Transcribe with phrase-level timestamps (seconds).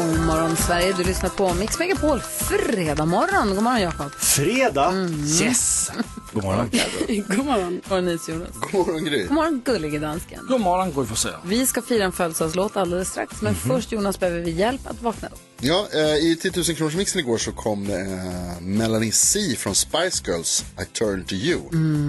[0.00, 3.54] God morgon Sverige, du lyssnar på Mix Megapol fredag morgon.
[3.54, 4.12] God morgon Jakob.
[4.12, 4.92] Fredag?
[5.42, 5.90] Yes!
[6.32, 6.70] God morgon.
[7.28, 7.80] God morgon.
[7.88, 8.50] God morgon Jonas.
[8.60, 9.22] God morgon Gry.
[9.22, 10.40] God morgon gullige dansken.
[10.48, 11.34] God morgon, Gry Forssell.
[11.44, 15.28] Vi ska fira en födelsedagslåt alldeles strax, men först Jonas behöver vi hjälp att vakna
[15.28, 15.38] upp.
[15.60, 20.22] Ja, eh, i 10 000 kronors mixen igår så kom eh, Melanie C från Spice
[20.26, 21.60] Girls, I turn to you.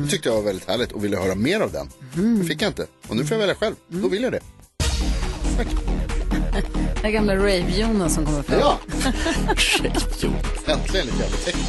[0.03, 1.89] Det tyckte jag var väldigt härligt och ville höra mer av den.
[2.39, 2.87] Det fick jag inte.
[3.07, 3.75] Och nu får jag välja själv.
[3.87, 4.41] Då vill jag det.
[7.01, 8.59] Den gamla Rave-Jonas som kommer fram.
[8.59, 8.79] Ja!
[10.73, 11.61] Äntligen lite jävla tecken.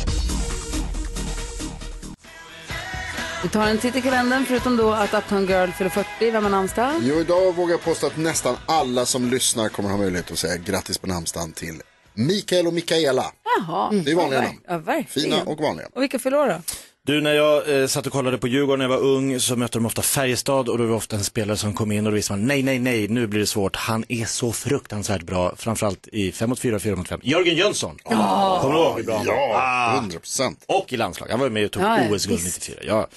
[3.42, 6.30] Vi tar en titt i kalendern, förutom då att Uptown Girl fyller 40.
[6.30, 6.94] Vem har namnsdag?
[7.03, 10.56] Jo, idag vågar jag påstå att nästan alla som lyssnar kommer ha möjlighet att säga
[10.56, 11.83] grattis på namnsdagen till
[12.14, 13.33] Mikael och Mikaela.
[13.58, 13.91] Jaha.
[14.05, 14.58] Det är vanliga namn.
[14.69, 15.30] Ja, verkligen.
[15.30, 15.86] Fina och vanliga.
[15.94, 16.60] Och vilka fyller då?
[17.06, 19.78] Du, när jag eh, satt och kollade på Djurgården när jag var ung så mötte
[19.78, 22.17] de ofta Färjestad och då var det ofta en spelare som kom in och då
[22.17, 23.77] visste man nej, nej, nej, nu blir det svårt.
[23.77, 27.20] Han är så fruktansvärt bra, framförallt i 5 mot 4 och 4 mot 5.
[27.22, 27.98] Jörgen Jönsson!
[28.03, 29.34] Kommer du ihåg hur bra han var?
[29.34, 30.64] Ja, 100 procent.
[30.67, 32.69] Och i landslag, han var med och tog Ja, ja, OS-guld visst.
[32.69, 32.78] 94.
[32.86, 33.09] Ja.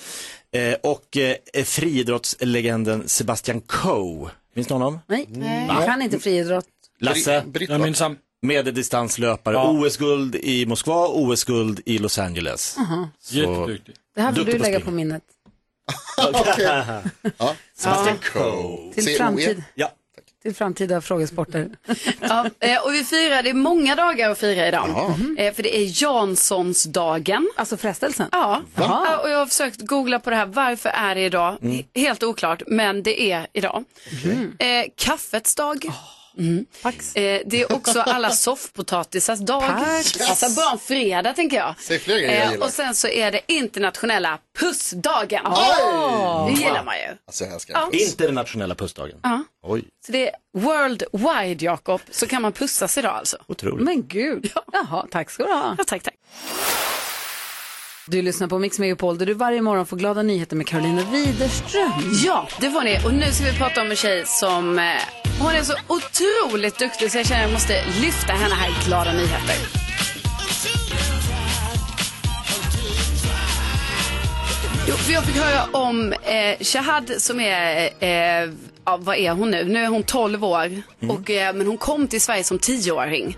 [0.59, 4.99] Eh, och eh, friidrottslegenden Sebastian Coe, minns du honom?
[5.07, 5.27] Nej,
[5.67, 6.65] jag kan inte friidrott.
[6.99, 7.85] Lasse, Britt, Jag va?
[7.85, 8.17] minns han.
[8.45, 9.69] Medeldistanslöpare, Ja.
[9.69, 12.77] OS-guld i Moskva, OS-guld i Los Angeles.
[13.29, 13.95] Jätteduktig.
[14.15, 14.85] Det här får du på lägga spring.
[14.85, 15.23] på minnet.
[16.33, 16.65] Okej.
[17.37, 18.93] Ja, Sebastian Coe.
[18.93, 19.17] Till, C-O-E.
[19.17, 19.91] framtid, Ja.
[20.43, 21.69] till framtida frågesporter.
[22.21, 24.89] Ja, eh, och vi firar, det är många dagar att fira idag.
[25.37, 27.49] Eh, För det är Janssonsdagen.
[27.55, 28.27] Alltså frestelsen?
[28.31, 28.61] Ja.
[28.75, 30.45] ja, och jag har försökt googla på det här.
[30.45, 31.83] Varför är det idag?
[31.95, 33.83] Helt oklart, men det är idag.
[34.59, 35.85] Eh, kaffets dag.
[36.37, 36.65] Mm.
[36.83, 39.63] Eh, det är också alla soffpotatisars dag.
[40.29, 41.75] Alltså bra en fredag tänker jag.
[41.79, 42.65] Säg fler grejer jag Eh, gillar.
[42.65, 45.43] och sen så är det internationella pussdagen.
[46.47, 47.17] Det gillar man ju.
[47.27, 47.89] Alltså jag älskar Ja.
[47.91, 47.97] det.
[47.97, 49.17] Internationella pussdagen.
[49.67, 53.37] Oj, Så det är worldwide Jakob, så kan man pussas idag alltså.
[53.47, 53.85] otroligt.
[53.85, 54.51] Men gud.
[54.73, 55.75] Jaha, tack ska du ha.
[55.77, 56.13] Ja, tack, tack.
[58.07, 61.91] Du lyssnar på Mix Megapol där du varje morgon får glada nyheter med Carolina Widerström.
[62.25, 62.99] Ja, det får ni.
[63.05, 64.79] Och nu ska vi prata om en tjej som...
[64.79, 64.85] Eh,
[65.39, 68.73] hon är så otroligt duktig så jag känner att jag måste lyfta henne här i
[68.85, 69.55] Glada nyheter.
[74.87, 78.49] Jo, för jag fick höra om eh, Shahad som är, eh,
[78.85, 79.63] ja, vad är hon nu?
[79.63, 83.37] Nu är hon 12 år, och, eh, men hon kom till Sverige som 10-åring.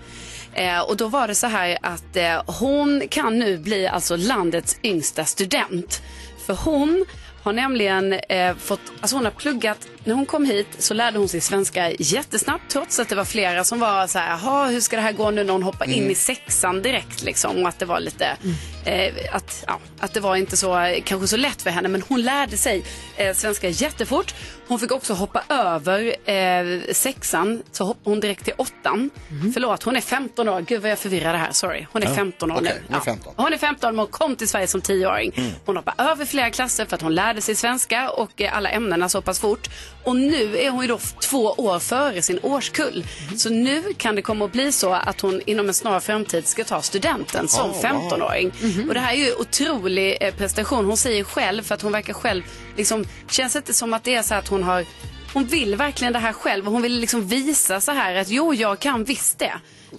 [0.58, 4.78] Eh, och då var det så här att eh, hon kan nu bli alltså landets
[4.84, 6.02] yngsta student.
[6.46, 7.06] För hon
[7.44, 11.30] har nämligen eh, fått, alltså hon har pluggat, när hon kom hit så lärde hon
[11.30, 14.96] sig svenska jättesnabbt trots att det var flera som var så här, jaha hur ska
[14.96, 17.86] det här gå nu när hon hoppar in i sexan direkt liksom och att det
[17.86, 18.38] var lite,
[18.86, 22.22] eh, att, ja, att det var inte så, kanske så lätt för henne men hon
[22.22, 22.84] lärde sig
[23.18, 24.36] eh, svenska jättefort.
[24.68, 29.10] Hon fick också hoppa över eh, sexan, så hoppade hon direkt till åttan.
[29.54, 31.86] Förlåt, hon är 15 år, gud vad jag förvirrade här, sorry.
[31.92, 32.82] Hon är 15 år Okej, nu.
[32.88, 33.34] hon är 15.
[33.38, 35.32] Hon är 15 men hon kom till Sverige som 10-åring.
[35.66, 39.10] Hon hoppade över flera klasser för att hon lärde sig svenska och eh, alla ämnena
[39.10, 39.68] så pass fort.
[40.04, 43.06] Och nu är hon ju då två år före sin årskull.
[43.36, 46.64] Så nu kan det komma att bli så att hon inom en snar framtid ska
[46.64, 48.52] ta studenten som 15-åring.
[48.88, 50.86] Och det här är ju otrolig eh, prestation.
[50.86, 52.44] Hon säger själv, för att hon verkar själv,
[52.78, 54.86] liksom, känns inte som att det är så att hon har
[55.34, 58.54] hon vill verkligen det här själv och hon vill liksom visa så här att jo,
[58.54, 59.54] jag kan visst det.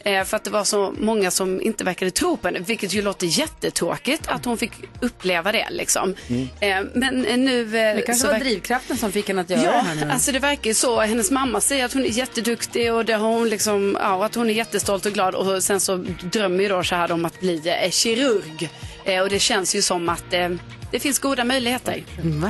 [0.05, 3.03] Eh, för att det var så många som inte verkade tro på henne, vilket ju
[3.03, 6.15] låter jättetråkigt att hon fick uppleva det liksom.
[6.61, 7.61] Eh, men eh, nu...
[7.63, 9.95] Eh, Det kanske så var verk- drivkraften som fick henne att göra det Ja, här
[9.95, 10.11] nu.
[10.11, 11.01] alltså det verkar ju så.
[11.01, 14.51] Hennes mamma säger att hon är jätteduktig och det har hon liksom, ja, att hon
[14.51, 15.97] är jättestolt och glad och sen så
[16.33, 18.71] drömmer ju då Shahad om att bli eh, kirurg.
[19.05, 20.49] Eh, och det känns ju som att eh,
[20.91, 22.05] det finns goda möjligheter.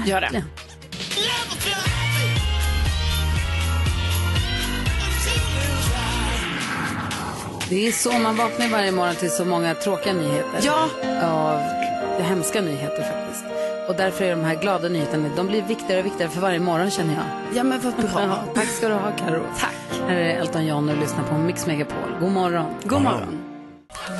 [0.06, 0.42] Gör det.
[7.68, 10.60] Det är så man vaknar varje morgon till så många tråkiga nyheter.
[10.62, 10.88] Ja.
[11.02, 11.58] Ja,
[12.18, 13.44] hemska nyheter faktiskt.
[13.88, 16.90] Och därför är de här glada nyheterna, de blir viktigare och viktigare för varje morgon
[16.90, 17.24] känner jag.
[17.56, 18.08] Ja men vad bra.
[18.22, 19.42] Ja, tack ska du ha Karo.
[19.58, 20.00] Tack.
[20.08, 22.10] Här är Elton John och du lyssnar på Mix Megapol.
[22.20, 22.66] God morgon.
[22.84, 23.38] God morgon.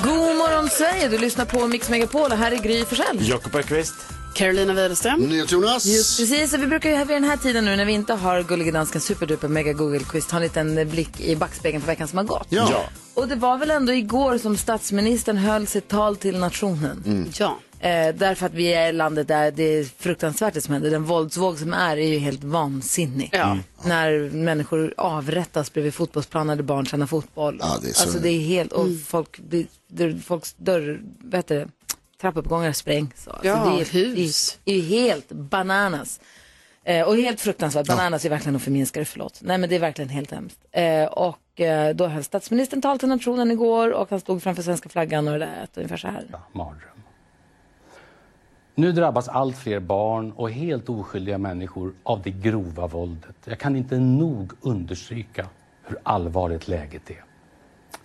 [0.03, 3.17] God morgon Sverige, du lyssnar på Mix Megapol och här är Gry Forssell.
[3.21, 3.95] Jakob Öqvist.
[4.33, 5.19] Carolina Widerström.
[5.19, 5.85] NyhetsJonas.
[5.85, 8.13] Just precis, och vi brukar ju här vid den här tiden nu när vi inte
[8.13, 12.07] har Gullige Dansken superduper mega Google quiz ta en liten blick i backspegeln på veckan
[12.07, 12.47] som har gått.
[12.49, 12.83] Ja.
[13.13, 17.29] Och det var väl ändå igår som statsministern höll sitt tal till nationen.
[17.39, 17.57] Ja.
[17.81, 20.91] Eh, därför att vi är i landet där det är fruktansvärt det som händer.
[20.91, 23.29] Den våldsvåg som är är ju helt vansinnig.
[23.33, 23.57] Ja.
[23.85, 27.57] När människor avrättas bredvid fotbollsplaner där barn tränar fotboll.
[27.61, 31.35] Ja, det är så- Alltså det är helt, och folk, blir- dörr- folks dörr, vad
[31.37, 31.67] heter det,
[32.21, 33.27] trappuppgångar sprängs.
[33.27, 34.59] Alltså, Ja, det är, hus.
[34.63, 36.19] Det är, det är helt bananas.
[36.83, 37.87] Eh, och helt fruktansvärt.
[37.87, 39.39] Bananas är verkligen att förminska det, förlåt.
[39.41, 40.59] Nej men det är verkligen helt hemskt.
[40.71, 44.89] Eh, och eh, då höll statsministern tal till nationen igår och han stod framför svenska
[44.89, 46.25] flaggan och det lät ungefär så här.
[46.51, 46.89] mardröm.
[48.75, 53.35] Nu drabbas allt fler barn och helt oskyldiga människor av det grova våldet.
[53.45, 55.47] Jag kan inte nog understryka
[55.83, 57.23] hur allvarligt läget är.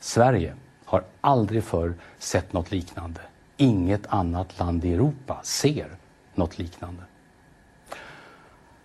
[0.01, 3.21] Sverige har aldrig förr sett något liknande.
[3.56, 5.97] Inget annat land i Europa ser
[6.35, 7.03] något liknande.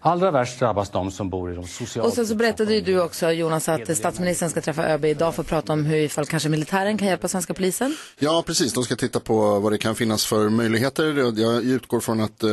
[0.01, 3.01] Allra värst drabbas de som bor i de socialt Och sen så berättade ju du
[3.01, 6.49] också Jonas att statsministern ska träffa ÖB idag för att prata om hur ifall kanske
[6.49, 7.95] militären kan hjälpa svenska polisen.
[8.19, 8.73] Ja, precis.
[8.73, 11.39] De ska titta på vad det kan finnas för möjligheter.
[11.41, 12.49] Jag utgår från att eh,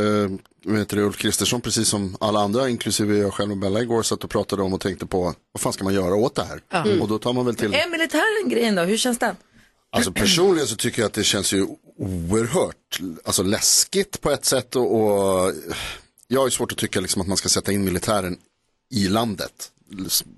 [0.89, 4.31] det, Ulf Kristersson, precis som alla andra, inklusive jag själv och Bella igår, satt och
[4.31, 7.01] pratade om och tänkte på vad fan ska man göra åt det här?
[7.01, 8.83] Och då tar man väl till, Är militären grejen då?
[8.83, 9.37] Hur känns den?
[9.93, 11.67] Alltså personligen så tycker jag att det känns ju
[11.99, 15.53] oerhört, alltså läskigt på ett sätt och, och
[16.29, 18.39] jag har ju svårt att tycka liksom att man ska sätta in militären
[18.91, 19.73] i landet.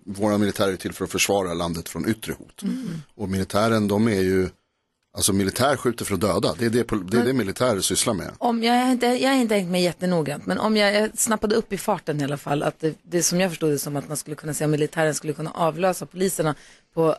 [0.06, 2.62] Våra militärer är till för att försvara landet från yttre hot.
[3.14, 4.48] Och militären, de är ju,
[5.18, 6.54] alltså militär skjuter för att döda.
[6.58, 8.30] Det är det, det, är det militärer sysslar med.
[8.38, 11.54] Om jag, har inte, jag har inte hängt med jättenoggrant, men om jag, jag snappade
[11.54, 14.08] upp i farten i alla fall att det, det som jag förstod det som att
[14.08, 16.54] man skulle kunna säga att militären skulle kunna avlösa poliserna
[16.94, 17.16] på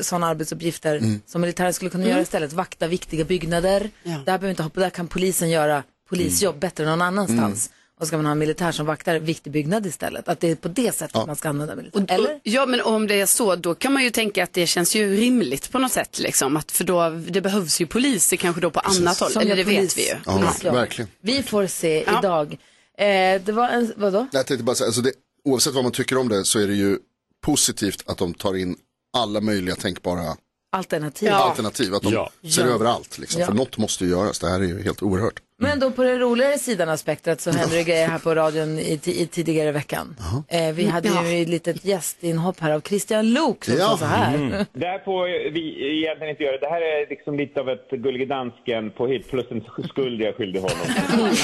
[0.00, 2.52] sådana arbetsuppgifter som militären skulle kunna göra istället.
[2.52, 3.90] Vakta viktiga byggnader.
[4.02, 4.10] Ja.
[4.10, 7.70] Där, behöver inte, hoppa- där kan polisen göra polisjobb bättre än någon annanstans.
[8.00, 10.28] Och ska man ha en militär som vaktar viktig byggnad istället.
[10.28, 12.04] Att det är på det sättet man ska använda militär.
[12.08, 12.40] Eller?
[12.42, 15.16] Ja, men om det är så, då kan man ju tänka att det känns ju
[15.16, 16.18] rimligt på något sätt.
[16.18, 16.56] Liksom.
[16.56, 19.30] Att, för då, det behövs ju poliser kanske då på annat håll.
[19.30, 20.14] Som Eller det polis- vet vi ju.
[20.26, 20.74] Ja, polisjobb.
[20.74, 21.08] verkligen.
[21.20, 22.18] Vi får se Ja.
[22.18, 22.52] idag.
[22.98, 24.26] Eh, det var en, vadå?
[24.32, 25.12] Jag tänkte bara säga, alltså det,
[25.44, 26.98] oavsett vad man tycker om det så är det ju
[27.46, 28.76] positivt att de tar in
[29.16, 30.36] alla möjliga tänkbara
[30.72, 31.32] Alternativ.
[31.32, 31.94] alternativ.
[31.94, 32.30] Att de Ja.
[32.50, 32.72] ser Ja.
[32.74, 33.18] över allt.
[33.18, 33.40] Liksom.
[33.40, 33.46] Ja.
[33.46, 34.38] För något måste ju göras.
[34.38, 35.34] Det här är ju helt oerhört.
[35.60, 38.78] Men då på den roligare sidan av spektrat så händer det grejer här på radion
[38.78, 40.16] i, i tidigare i veckan.
[40.48, 43.88] Eh, vi hade ju ett litet gästinhopp här av Christian Luuk som Ja.
[43.88, 44.66] sa så här.
[44.72, 46.58] Det här får vi egentligen inte göra.
[46.58, 50.34] Det här är liksom lite av ett Gullige Dansken på hit plus en skuld jag
[50.36, 50.86] skyldig honom.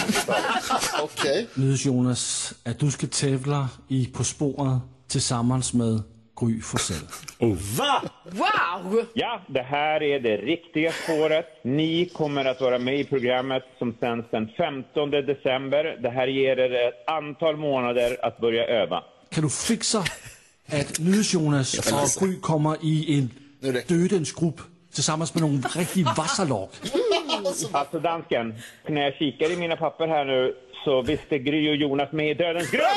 [1.02, 1.46] Okej.
[1.84, 4.78] Jonas, att du ska tävla i På spåret
[5.08, 6.02] tillsammans med
[6.40, 7.06] Gry Forssell.
[8.24, 9.04] Wow!
[9.14, 11.46] Ja, det här är det riktiga spåret.
[11.62, 15.98] Ni kommer att vara med i programmet som sänds den 15 december.
[16.02, 19.04] Det här ger er ett antal månader att börja öva.
[19.30, 19.98] Kan du fixa
[20.68, 21.00] att
[21.32, 23.30] Jonas och Gry kommer i en
[23.88, 24.60] dödens grupp
[24.94, 26.68] tillsammans med någon riktig vassa lag?
[27.72, 28.54] Alltså dansken,
[28.88, 30.54] när jag kikar i mina papper här nu
[30.84, 32.84] så visst är Gry och Jonas med i Dödens grupp.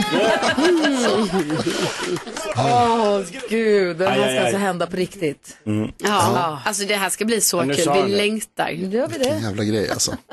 [2.58, 3.20] Åh
[3.50, 5.58] gud, det här Aj, aj, ska alltså hända på riktigt.
[5.98, 7.84] Ja, alltså det här ska bli så nu kul.
[7.84, 8.18] sa han Vi det.
[8.18, 8.72] längtar.
[8.72, 9.40] Nu gör vi det.
[9.44, 10.18] Jävla grej alltså.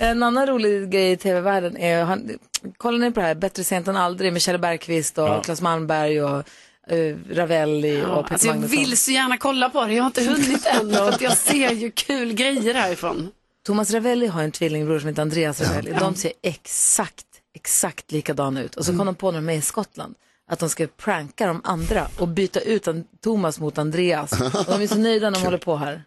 [0.00, 2.30] En annan rolig grej i tv-världen är, han,
[2.76, 6.22] kollar ni på det här, Bättre sent än aldrig med Kjell Bergqvist och Claes Malmberg
[6.22, 6.48] och
[6.92, 8.78] uh, Ravelli och Peter Alltså jag Magnusson.
[8.78, 9.92] vill så gärna kolla på det.
[9.94, 10.92] Jag har inte hunnit än.
[10.94, 13.30] För att jag ser ju kul grejer härifrån.
[13.68, 15.92] Thomas Ravelli har en tvillingbror som heter Andreas Ravelli.
[16.00, 18.74] De ser exakt, exakt likadana ut.
[18.74, 20.14] Och så kom de på när de är i Skottland
[20.50, 22.88] att de ska pranka de andra och byta ut
[23.20, 24.32] Thomas mot Andreas.
[24.32, 26.04] Och de är så nöjda när de håller på här.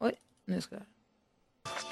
[0.00, 0.14] Oj,
[0.46, 0.84] nu ska jag...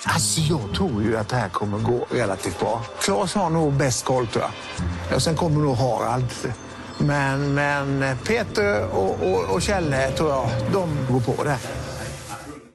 [0.04, 2.84] Alltså jag tror ju att det här kommer gå relativt bra.
[3.00, 5.16] Claes har nog bäst koll tror jag.
[5.16, 6.54] Och sen kommer nog Harald.
[6.98, 11.58] Men, men Peter och, och, och Kjelle tror jag, de går på det.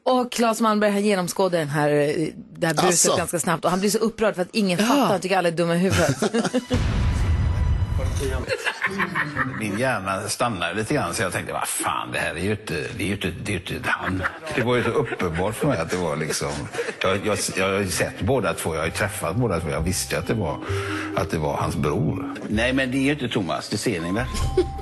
[0.08, 3.18] Och Claes Malmberg han genomskådar den här, eh, det här bruset Asså.
[3.18, 5.52] ganska snabbt och han blir så upprörd för att ingen fattar, han tycker alla är
[5.52, 6.18] dumma i huvudet.
[9.60, 12.74] Min hjärna stannade lite grann så jag tänkte, vad fan, det här är ju inte,
[12.98, 14.24] det är ju inte, det är inte han.
[14.56, 16.51] Det var ju så uppenbart för mig att det var liksom,
[17.01, 19.82] jag, jag, jag har ju sett båda två, jag har ju träffat båda två, jag
[19.82, 20.58] visste att det var,
[21.18, 22.34] att det var hans bror.
[22.50, 24.25] Nej men det är ju inte Thomas, det ser ni väl?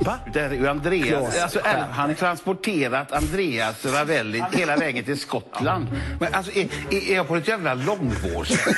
[0.02, 0.20] Va?
[0.34, 1.60] Det är ju Andreas, alltså,
[1.92, 5.88] han har transporterat Andreas Ravelli hela vägen till Skottland.
[6.20, 8.74] Men alltså, är, är jag på ett jävla långvårdshem?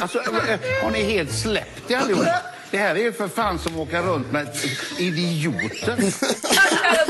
[0.00, 2.26] Alltså, är- har ni helt släppt det allihop?
[2.76, 4.48] Det här är ju för fan som åka runt med
[4.98, 5.96] idioter.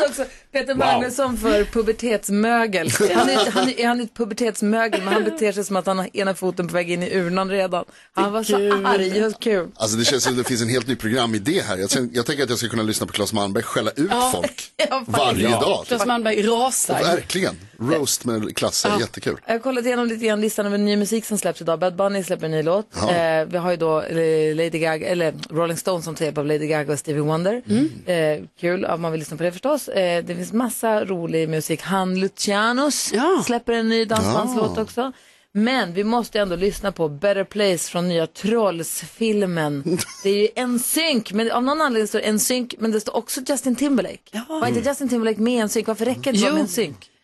[0.08, 0.76] också Peter Wow.
[0.78, 2.90] Magnusson för pubertetsmögel.
[3.14, 5.98] Han är, han, är, han är ett pubertetsmögel men han beter sig som att han
[5.98, 7.84] har ena foten på väg in i urnan redan.
[8.14, 8.56] Han var så
[8.86, 9.68] arg och kul.
[9.76, 11.76] Alltså det känns som att det finns en helt ny programidé här.
[11.78, 14.30] Jag, tänk- jag tänker att jag ska kunna lyssna på Claes Malmberg skälla ut Ja.
[14.34, 15.18] folk Ja, faktiskt.
[15.18, 15.60] varje Ja.
[15.60, 15.84] dag.
[15.86, 17.02] Claes Malmberg rasar.
[17.02, 17.56] Verkligen.
[17.78, 19.36] Roast med klasser, jättekul.
[19.46, 21.78] Jag har kollat igenom lite grann listan över ny musik som släpps idag.
[21.78, 22.86] Bad Bunny släpper en ny låt.
[22.96, 23.10] Ja.
[23.14, 26.66] Eh, vi har ju då eh, Lady Gaga, eller Rolling Stones som tar av Lady
[26.66, 27.62] Gaga och Stevie Wonder.
[28.06, 29.88] Eh, kul om man vill lyssna på det förstås.
[29.88, 31.82] Eh, det finns massa rolig musik.
[31.82, 33.42] Han Lucianos Ja.
[33.46, 34.82] släpper en ny dansbandslåt Ja.
[34.82, 35.12] också.
[35.52, 39.82] Men vi måste ändå lyssna på Better Place från nya Trolls-filmen.
[40.22, 43.00] Det är ju en synk, men av någon anledning står det en synk, men det
[43.00, 44.42] står också Justin Timberlake.
[44.48, 45.86] Var inte Justin Timberlake med i en synk?
[45.86, 46.52] Varför räcker det Jo.
[46.52, 46.68] med en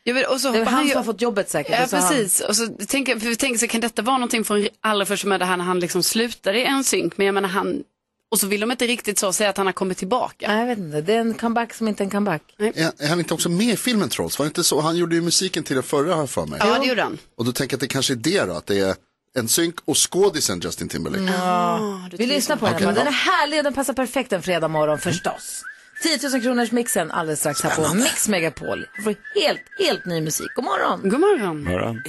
[0.04, 1.74] vet, och så Det är han ju- som har fått jobbet säkert.
[1.78, 2.40] Ja, och så har han- precis.
[2.40, 5.40] Och så tänker, för vi tänker så kan detta vara någonting från allra första med
[5.40, 7.82] det här när han liksom slutar i en synk, men jag menar han,
[8.30, 10.48] och så vill de inte riktigt så säga att han har kommit tillbaka.
[10.48, 11.00] Nej, jag vet inte.
[11.00, 12.42] Det är en comeback som inte är en comeback.
[12.58, 14.38] Är, är han inte också med i filmen Trolls?
[14.38, 14.80] Var det inte så?
[14.80, 16.60] Han gjorde ju musiken till det förra jag för mig.
[16.62, 17.18] Ja, det gjorde han.
[17.38, 18.94] Och då tänker jag att det kanske är det då, att det är
[19.38, 22.16] en synk och skådisen Justin Timberlake.
[22.16, 22.74] Vi lyssnar på den.
[22.74, 22.80] Här.
[22.80, 23.02] Den ja.
[23.02, 25.62] är härlig och den passar perfekt en fredag morgon förstås.
[26.02, 28.86] 10 000 kronors mixen alldeles strax här på Mix Megapol.
[28.96, 30.54] Du får helt, helt ny musik.
[30.54, 31.00] God morgon!
[31.10, 31.66] God morgon.
[31.66, 32.02] Hörran.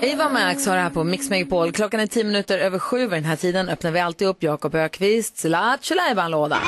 [0.00, 1.72] Eva Max har det här på Mix Megapol.
[1.72, 2.98] Klockan är 10 minuter över sju.
[2.98, 5.94] Vid den här tiden öppnar vi alltid upp Jakob Ökvists Lattjo
[6.28, 6.58] låda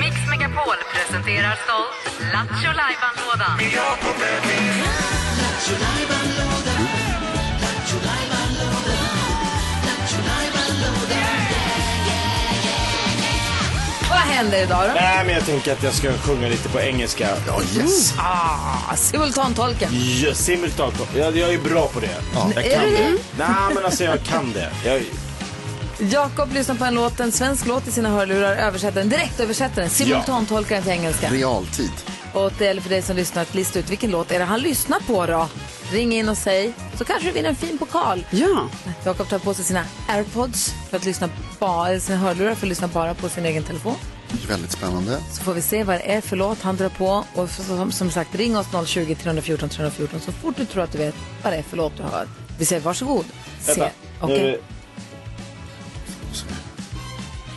[0.00, 3.58] Mix Megapol presenterar stolt Lattjo Lajban-lådan.
[14.36, 14.94] Händer idag då?
[14.94, 17.28] Nej, men jag tänker att jag ska sjunga lite på engelska.
[17.46, 18.14] Ja, yes.
[18.18, 19.88] Ah, simultantolken.
[19.92, 20.94] Ja, simultant.
[21.16, 22.16] Jag, jag är bra på det.
[22.34, 23.18] Jag Är kan du det?
[23.38, 24.70] Nej, men alltså jag kan det.
[24.84, 25.02] Jag,
[25.98, 29.80] Jakob lyssnar på en låt, en svensk låt i sina hörlurar, översätter den, direkt översätter
[29.80, 31.30] den, simultantolkar den till engelska.
[31.30, 31.90] Realtid.
[32.32, 34.60] Och det gäller för dig som lyssnar att lista ut vilken låt är det han
[34.60, 35.48] lyssnar på då.
[35.92, 38.26] Ring in och säg, så kanske du vinner en fin pokal.
[38.30, 38.68] Ja.
[39.04, 41.28] Jakob tar på sig sina airpods för att lyssna
[41.58, 43.96] bara, sina hörlurar för att lyssna bara på sin egen telefon.
[44.48, 45.18] Väldigt spännande.
[45.32, 47.24] Så får vi se vad det är för låt han drar på.
[47.34, 50.98] Och som, som sagt, ring oss 020 314 314 så fort du tror att du
[50.98, 52.26] vet vad det är för låt du hör.
[52.58, 53.24] Vi säger varsågod.
[53.60, 53.90] Se.
[54.20, 54.38] Okej.
[54.42, 54.60] Nu-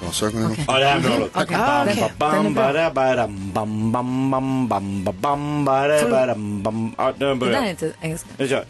[0.01, 0.55] Glasögonen.
[0.67, 2.17] Ja, det här är en bra låt.
[2.17, 6.95] Bam, bara, bam, bam, bam, bam, bam, bara, bam.
[6.97, 8.29] Ja, den Det där är inte engelska.
[8.37, 8.65] Jag kör.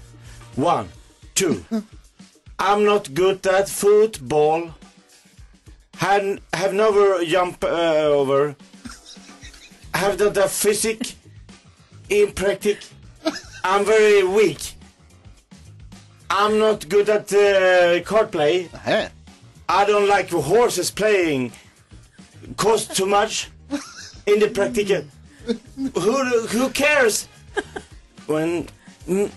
[0.55, 0.83] One,
[1.33, 1.53] two.
[2.57, 4.71] I'm not good at football.
[5.99, 8.55] Have, have never jump uh, over.
[9.93, 11.15] Have done the physic
[12.09, 12.89] in practice.
[13.65, 14.75] I'm very weak.
[16.29, 18.69] I'm not good at uh, card play.
[18.69, 19.11] Nähä.
[19.67, 21.51] I don't like horses playing.
[22.55, 23.49] Cost too much
[24.25, 25.03] in the practical.
[25.95, 27.27] Who who cares?
[28.25, 28.67] When
[29.07, 29.29] mm,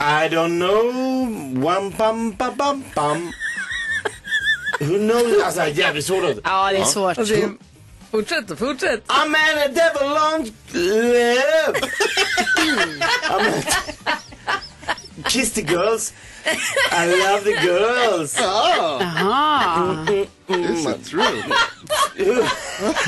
[0.00, 1.26] I don't know.
[1.60, 3.32] One bum bum bum bum.
[4.80, 5.42] Who knows?
[5.44, 6.38] Alltså jävligt svår låt.
[6.44, 7.16] Ja, det är svårt.
[7.16, 7.50] Det-
[8.10, 9.06] Fortsätt, fortsätt.
[9.06, 11.80] I'm an a devil on love.
[13.28, 16.12] I'm a kiss the girls.
[16.92, 18.38] I love the girls.
[18.40, 19.00] Aha.
[20.48, 21.42] Is it true?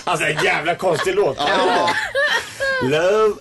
[0.05, 1.39] Alltså en jävla konstig låt.
[2.83, 3.35] Love.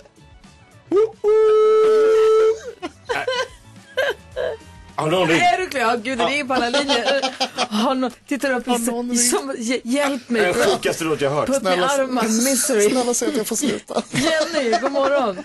[4.96, 5.42] Har någon ringt?
[5.42, 5.80] Är du klar?
[5.80, 7.22] Ja, Gud, det ringer på alla linjer.
[7.70, 9.10] Har någon, tittar upp i som,
[9.52, 10.42] hj- Hjälp mig.
[10.42, 11.46] Den sjukaste låt jag hört.
[11.46, 12.90] Put me out of my misery.
[12.90, 14.02] Snälla säg att jag får sluta.
[14.10, 15.38] Jenny, god morgon.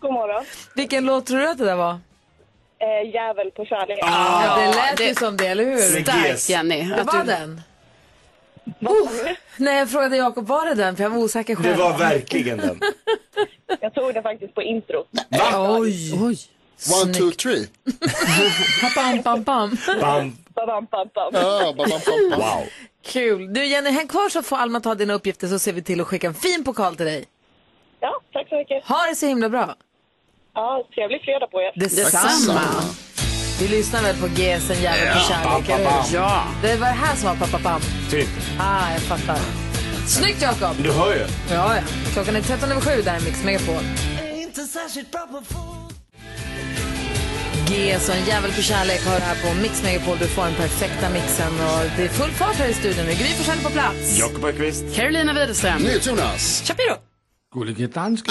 [0.00, 0.44] God morgon.
[0.74, 1.90] Vilken låt tror du att det där var?
[2.78, 3.98] Eh, jävel på kärlek.
[4.02, 6.02] Ja, det lät ju det- som det, eller hur?
[6.02, 6.82] Starkt Jenny.
[6.88, 7.60] Det Att var du, den.
[8.80, 9.10] Oh,
[9.56, 10.96] nej, jag frågade Jakob, var det den?
[10.96, 11.76] För jag var osäker själv.
[11.76, 12.80] Det var verkligen den.
[13.80, 15.04] Jag tog det faktiskt på intro.
[15.78, 16.14] Oj.
[16.22, 16.38] Oj.
[17.02, 17.68] One, two, three.
[18.94, 19.22] Bam.
[19.22, 19.78] Bam, bam.
[19.86, 19.94] Ja,
[20.54, 22.40] bam, bam, bam, bam.
[22.40, 22.66] Wow.
[23.04, 23.54] Kul.
[23.54, 26.06] Du Jenny, häng kvar så får Alma ta dina uppgifter så ser vi till att
[26.06, 27.24] skicka en fin pokal till dig.
[28.00, 28.84] Ja, tack så mycket.
[28.84, 29.74] Ha det så himla bra.
[30.54, 31.72] Ja, trevlig fredag på er.
[31.80, 32.60] Detsamma.
[33.60, 36.14] Vi lyssnar väl på GS en jävel på kärlek, bam, eller bam, hur?
[36.14, 36.44] Ja.
[36.62, 37.80] Det var det här som var pappa pam.
[38.10, 38.28] Typ.
[38.60, 39.38] Ah, jag fattar.
[40.06, 40.76] Snyggt Jakob!
[40.82, 41.26] Du hör ju.
[41.50, 41.82] Ja, ja.
[42.12, 43.82] Klockan är 13 över 7 där är Mix Megapol.
[47.68, 50.18] GS och en jävel på kärlek har här på Mix Megapol.
[50.18, 53.06] Du får den perfekta mixen och det är full fart här i studion.
[53.06, 54.18] Gry Forssell på plats.
[54.18, 54.84] Jakob Öqvist.
[54.94, 55.78] Carolina Widerström.
[55.82, 56.62] NyhetsJonas.
[56.66, 56.94] Shapiro.
[57.54, 58.30] Gullige danske.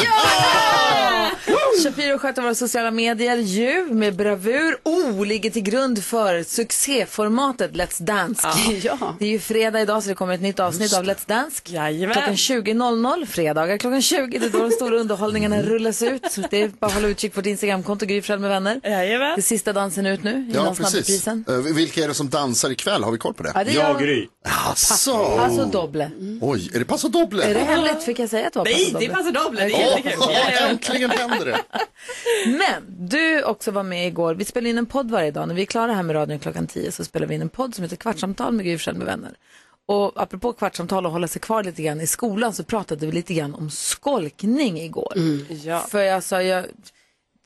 [1.84, 4.78] Shapiro sköter våra sociala medier ju med bravur.
[4.84, 8.48] Oh, ligger till grund för succéformatet Let's Dance.
[8.84, 9.16] Ja.
[9.20, 11.62] Det är ju fredag idag så det kommer ett nytt avsnitt av Let's Dance.
[11.66, 14.40] Klockan 20.00, fredagar klockan 20.
[14.40, 16.36] Det är då de stora underhållningarna rullas ut.
[16.50, 18.80] Det är bara att hålla utkik på ditt Instagramkonto, Gry med vänner.
[18.84, 19.34] Jajamän.
[19.36, 21.22] Det är sista dansen ut nu Ja, innan precis.
[21.22, 21.46] snabbreprisen.
[21.48, 23.04] Eh, Vilka är det som dansar ikväll?
[23.04, 23.52] Har vi koll på det?
[23.56, 24.00] Ja, det är Jag.
[24.00, 24.28] Gry.
[24.72, 25.38] Asså.
[25.38, 26.12] Paso doble.
[26.42, 27.44] Oj, är det Paso Doble?
[27.44, 28.04] Är det hemligt?
[28.04, 29.14] Fick jag säga att det var Nej, Paso det doble?
[29.14, 29.64] är Paso Doble.
[29.66, 30.14] Det är jättekul.
[30.20, 31.62] ja, äntligen händer det.
[32.46, 34.36] Men du också var med igår.
[34.36, 35.48] Vi spelar in en podd varje dag.
[35.48, 37.76] När vi är klara här med radion klockan 10 så spelar vi in en podd
[37.76, 39.38] som heter Kvartsamtal med Gry med vänner.
[39.88, 43.34] Och apropå kvartsamtal och hålla sig kvar lite grann i skolan så pratade vi lite
[43.34, 45.14] grann om skolkning igår.
[45.64, 45.80] Ja.
[45.80, 46.66] För jag sa, jag,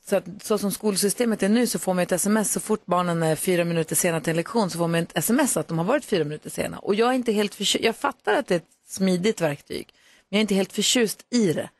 [0.06, 3.22] så, att, så som skolsystemet är nu så får man ett sms så fort barnen
[3.22, 5.84] är fyra minuter sena till en lektion så får man ett sms att de har
[5.84, 6.78] varit fyra minuter sena.
[6.78, 9.88] Och jag är inte helt förtjust, jag fattar att det är ett smidigt verktyg,
[10.28, 11.70] men jag är inte helt förtjust i det.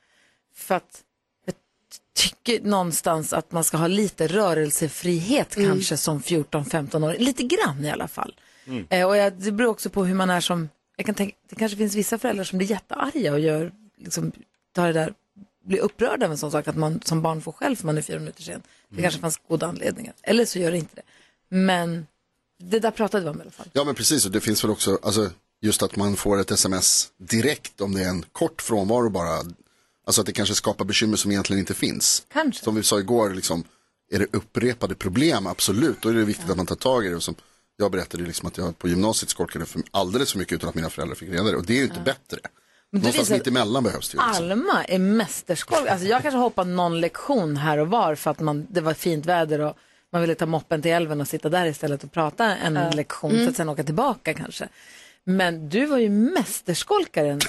[0.54, 1.02] För att
[2.14, 5.70] tycker någonstans att man ska ha lite rörelsefrihet Mm.
[5.70, 8.34] kanske som 14-15 år, lite grann i alla fall.
[8.66, 8.86] Mm.
[8.90, 11.56] Eh, och jag, det beror också på hur man är som, jag kan tänka, det
[11.56, 14.32] kanske finns vissa föräldrar som blir jättearga och gör, liksom,
[14.74, 15.14] tar det där,
[15.64, 18.02] blir upprörda av en sån sak att man som barn får själv för man är
[18.02, 18.62] fyra minuter sen.
[18.88, 19.02] Det Mm.
[19.02, 21.02] kanske fanns goda anledningar, eller så gör det inte det.
[21.56, 22.06] Men
[22.62, 23.66] det där pratade vi om i alla fall.
[23.72, 25.30] Ja men precis och det finns väl också, alltså
[25.62, 29.38] just att man får ett sms direkt om det är en kort frånvaro bara.
[30.10, 32.22] Alltså att det kanske skapar bekymmer som egentligen inte finns.
[32.32, 32.64] Kanske.
[32.64, 33.64] Som vi sa igår, liksom,
[34.12, 37.16] är det upprepade problem, absolut, då är det viktigt att man tar tag i det.
[37.16, 37.34] Och som
[37.76, 40.90] jag berättade liksom att jag på gymnasiet skolkade för alldeles för mycket utan att mina
[40.90, 41.56] föräldrar fick reda det.
[41.56, 42.38] Och det är ju inte bättre.
[42.90, 44.26] Men Någonstans visar- mitt emellan behövs det ju.
[44.28, 44.44] Liksom.
[44.50, 45.88] Alma är mästerskolk.
[45.88, 49.26] Alltså jag kanske hoppar någon lektion här och var för att man, det var fint
[49.26, 49.76] väder och
[50.12, 52.90] man ville ta moppen till älven och sitta där istället och prata en Ja.
[52.90, 53.44] lektion Mm.
[53.44, 54.68] för att sen åka tillbaka kanske.
[55.24, 57.40] Men du var ju mästerskolkaren.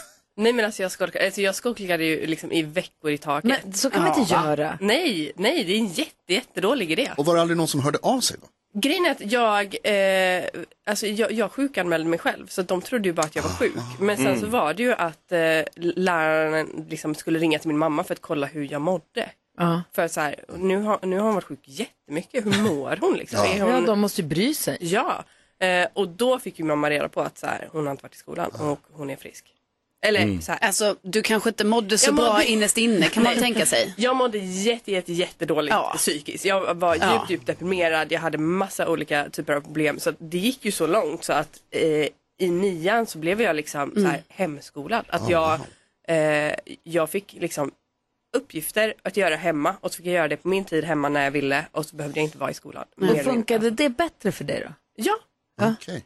[0.42, 3.44] Nej men alltså jag skolkade, alltså jag skolkade ju liksom i veckor i taget.
[3.64, 4.44] Men så kan man inte Va?
[4.46, 4.78] göra.
[4.82, 7.12] Nej, nej det är en jätte, jättedålig idé.
[7.18, 8.48] Och var det aldrig någon som hörde av sig då?
[8.80, 10.44] Grejen är att jag, eh,
[10.86, 13.50] alltså jag, jag sjukanmälde mig själv så att de trodde ju bara att jag var
[13.50, 13.74] sjuk.
[14.00, 14.40] Men sen Mm.
[14.40, 18.22] så var det ju att eh, läraren liksom skulle ringa till min mamma för att
[18.22, 19.30] kolla hur jag mådde.
[19.58, 19.82] Ja.
[19.96, 23.40] För så här, nu har, nu har hon varit sjuk jättemycket, hur mår hon liksom?
[23.46, 23.54] Ja.
[23.56, 23.72] Är hon...
[23.72, 24.78] Ja, de måste ju bry sig.
[24.82, 25.24] Ja,
[25.60, 28.16] eh, och då fick ju mamma reda på att så här, hon har inte varit
[28.16, 29.46] i skolan och hon är frisk.
[30.04, 33.24] Eller så här, Alltså, du kanske inte mådde så Jag bra mådde- innerst inne kan
[33.24, 33.94] man tänka sig.
[33.98, 36.46] Jag mådde jätte, jätte, jättedåligt psykiskt.
[36.46, 37.26] Jag var djupt, Ja.
[37.30, 38.12] djupt deprimerad.
[38.12, 40.00] Jag hade massa olika typer av problem.
[40.00, 42.08] Så det gick ju så långt så att eh,
[42.40, 44.12] i nian så blev jag liksom så Mm.
[44.12, 45.06] här hemskolad.
[45.10, 45.60] Att jag,
[46.08, 47.72] eh, jag fick liksom
[48.38, 51.24] uppgifter att göra hemma och så fick jag göra det på min tid hemma när
[51.24, 52.86] jag ville och så behövde jag inte vara i skolan.
[52.96, 54.74] Men funkade det bättre för dig då?
[54.96, 55.20] Ja,
[55.62, 56.06] Okej.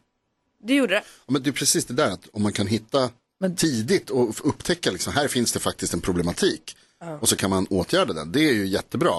[0.63, 1.03] det gjorde det.
[1.25, 3.09] Ja, men det är precis det där att om man kan hitta
[3.57, 7.17] tidigt och upptäcka liksom, här finns det faktiskt en problematik Ja.
[7.21, 8.31] och så kan man åtgärda den.
[8.31, 9.13] Det är ju jättebra.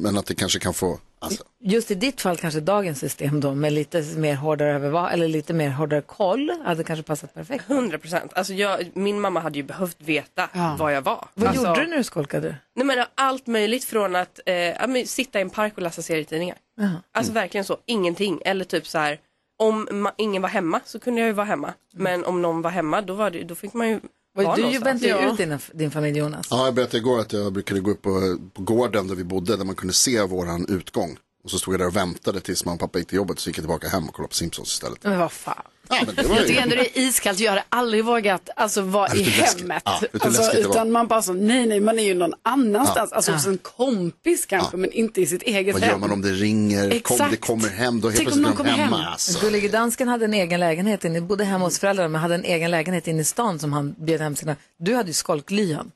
[0.00, 3.54] Men att det kanske kan få, alltså, Just i ditt fall kanske dagens system då
[3.54, 7.64] med lite mer hårdare överva- eller lite mer hårdare koll hade kanske passat perfekt.
[7.70, 8.32] 100 procent.
[8.34, 11.28] Alltså jag, min mamma hade ju behövt veta vad jag var.
[11.34, 12.56] Vad alltså, gjorde du när du skolkade?
[12.74, 16.02] Nej men allt möjligt från att eh, ja, men, sitta i en park och läsa
[16.02, 16.56] serietidningar.
[16.76, 17.02] Jaha.
[17.12, 18.40] Alltså verkligen så, ingenting.
[18.44, 19.18] Eller typ så här,
[19.62, 21.74] om ingen var hemma så kunde jag ju vara hemma.
[21.94, 24.00] Men om någon var hemma då, var det, då fick man ju
[24.34, 24.86] vara Du någonstans.
[25.02, 26.46] väntade ju ut din, din familj Jonas.
[26.50, 29.56] ja, jag berättade igår att jag brukade gå upp på, på gården där vi bodde
[29.56, 31.16] där man kunde se våran utgång.
[31.44, 33.48] Och så stod jag där och väntade tills mamma och pappa gick till jobbet så
[33.50, 34.98] gick jag tillbaka hem och kollade på Simpsons istället.
[35.02, 35.62] Men vad fan.
[35.88, 37.40] Ja, men det var Jag tycker ändå det är iskallt.
[37.40, 39.60] Jag hade aldrig vågat alltså, vara Ja, i läskigt.
[39.60, 39.82] hemmet.
[39.86, 40.74] Ja, alltså, läskigt det var.
[40.74, 43.08] utan man bara så, nej, nej, man är ju någon annanstans.
[43.10, 43.16] Ja.
[43.16, 45.90] Alltså hos en kompis kanske, men inte i sitt eget Vad hem.
[45.90, 47.30] gör man om det ringer, kom, Exakt.
[47.30, 48.96] det kommer hem, då helt Tänk plötsligt är de hemma.
[48.96, 49.06] hem.
[49.12, 49.40] Alltså.
[49.40, 52.70] Gullige dansken hade en egen lägenhet, inne, bodde hemma hos föräldrarna men hade en egen
[52.70, 54.56] lägenhet inne i stan som han bjöd hem sina.
[54.78, 55.90] Du hade ju skolklyan.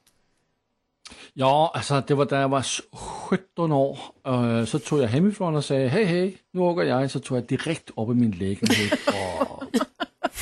[1.39, 5.57] Ja, alltså det var da jag var s- 17 år, øh, så tog jag hemifrån
[5.57, 7.11] och sa hej hej, nu åker jag.
[7.11, 9.65] Så tog jag direkt upp i min lägenhet och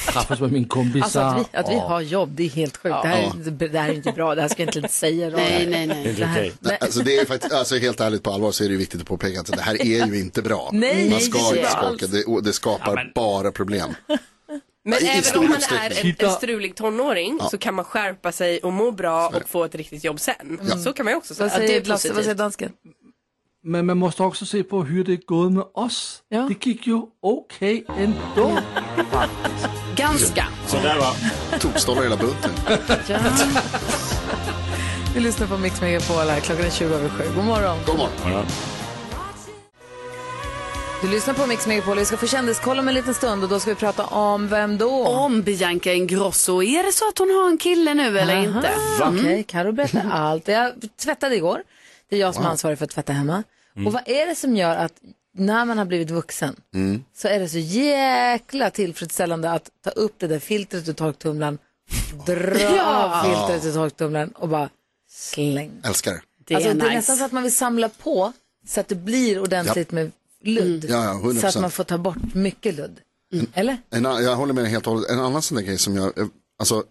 [0.12, 1.04] träffades med min kompisar.
[1.04, 2.96] Alltså att vi, att vi har jobb, det är helt sjukt.
[3.02, 5.30] Det, här, är- det här är inte bra, det här ska jag inte säga.
[5.30, 5.36] då.
[5.36, 6.14] Nej, nej, nej.
[6.16, 9.00] Det Nej, alltså det är faktiskt, alltså helt ärligt på allvar så är det viktigt
[9.00, 10.70] att påpeka att det här är ju inte bra.
[10.72, 13.94] Nej, man ska inte skolka, det, det skapar bara problem.
[14.84, 17.48] Men I även om man är en, en strulig tonåring Ja.
[17.48, 20.60] så kan man skärpa sig och må bra och få ett riktigt jobb sen.
[20.84, 21.48] Så kan man ju också säga.
[21.48, 22.72] Vad att det säger, är Lasse, vad säger dansken?
[23.62, 26.22] Men man måste också se på hur det gått med oss.
[26.48, 28.58] Det gick ju okej ändå.
[29.96, 30.46] Ganska.
[30.66, 31.58] Så där var.
[31.58, 32.50] Tokstollar hela bunten.
[33.08, 33.18] Ja.
[35.14, 37.24] Vi lyssnar på Mix Megapol här, klockan är 20 över 7.
[37.36, 37.78] God morgon.
[37.86, 38.46] God morgon.
[41.04, 43.60] Du lyssnar på Mix Megapol, vi ska få kändiskoll om en liten stund och då
[43.60, 45.06] ska vi prata om vem då?
[45.06, 48.44] Om Bianca Ingrosso, är det så att hon har en kille nu eller Aha.
[48.44, 48.70] inte?
[49.02, 50.48] Okej, Karo berättar allt.
[50.48, 51.62] Jag tvättade igår.
[52.08, 52.50] Det är jag som är Wow.
[52.50, 53.42] ansvarig för att tvätta hemma.
[53.76, 53.86] Mm.
[53.86, 54.92] Och vad är det som gör att
[55.36, 57.04] när man har blivit vuxen Mm.
[57.16, 61.58] så är det så jäkla tillfredsställande att ta upp det där filtret ur torktumlaren,
[62.26, 63.20] dra Ja.
[63.20, 64.68] av filtret ur torktumlaren och bara
[65.10, 65.70] släng.
[65.84, 66.54] Älskar det.
[66.54, 66.94] Alltså, är det är nice.
[66.96, 68.32] nästan så att man vill samla på
[68.66, 70.10] så att det blir ordentligt med
[70.46, 70.84] ludd.
[70.88, 71.40] Ja, ja, 100%.
[71.40, 73.00] så att man får ta bort mycket ludd.
[73.54, 73.76] Eller?
[73.90, 75.10] En, an- jag håller med helt och hållet.
[75.10, 76.26] En annan sån där grej som jag, eh,
[76.58, 76.84] alltså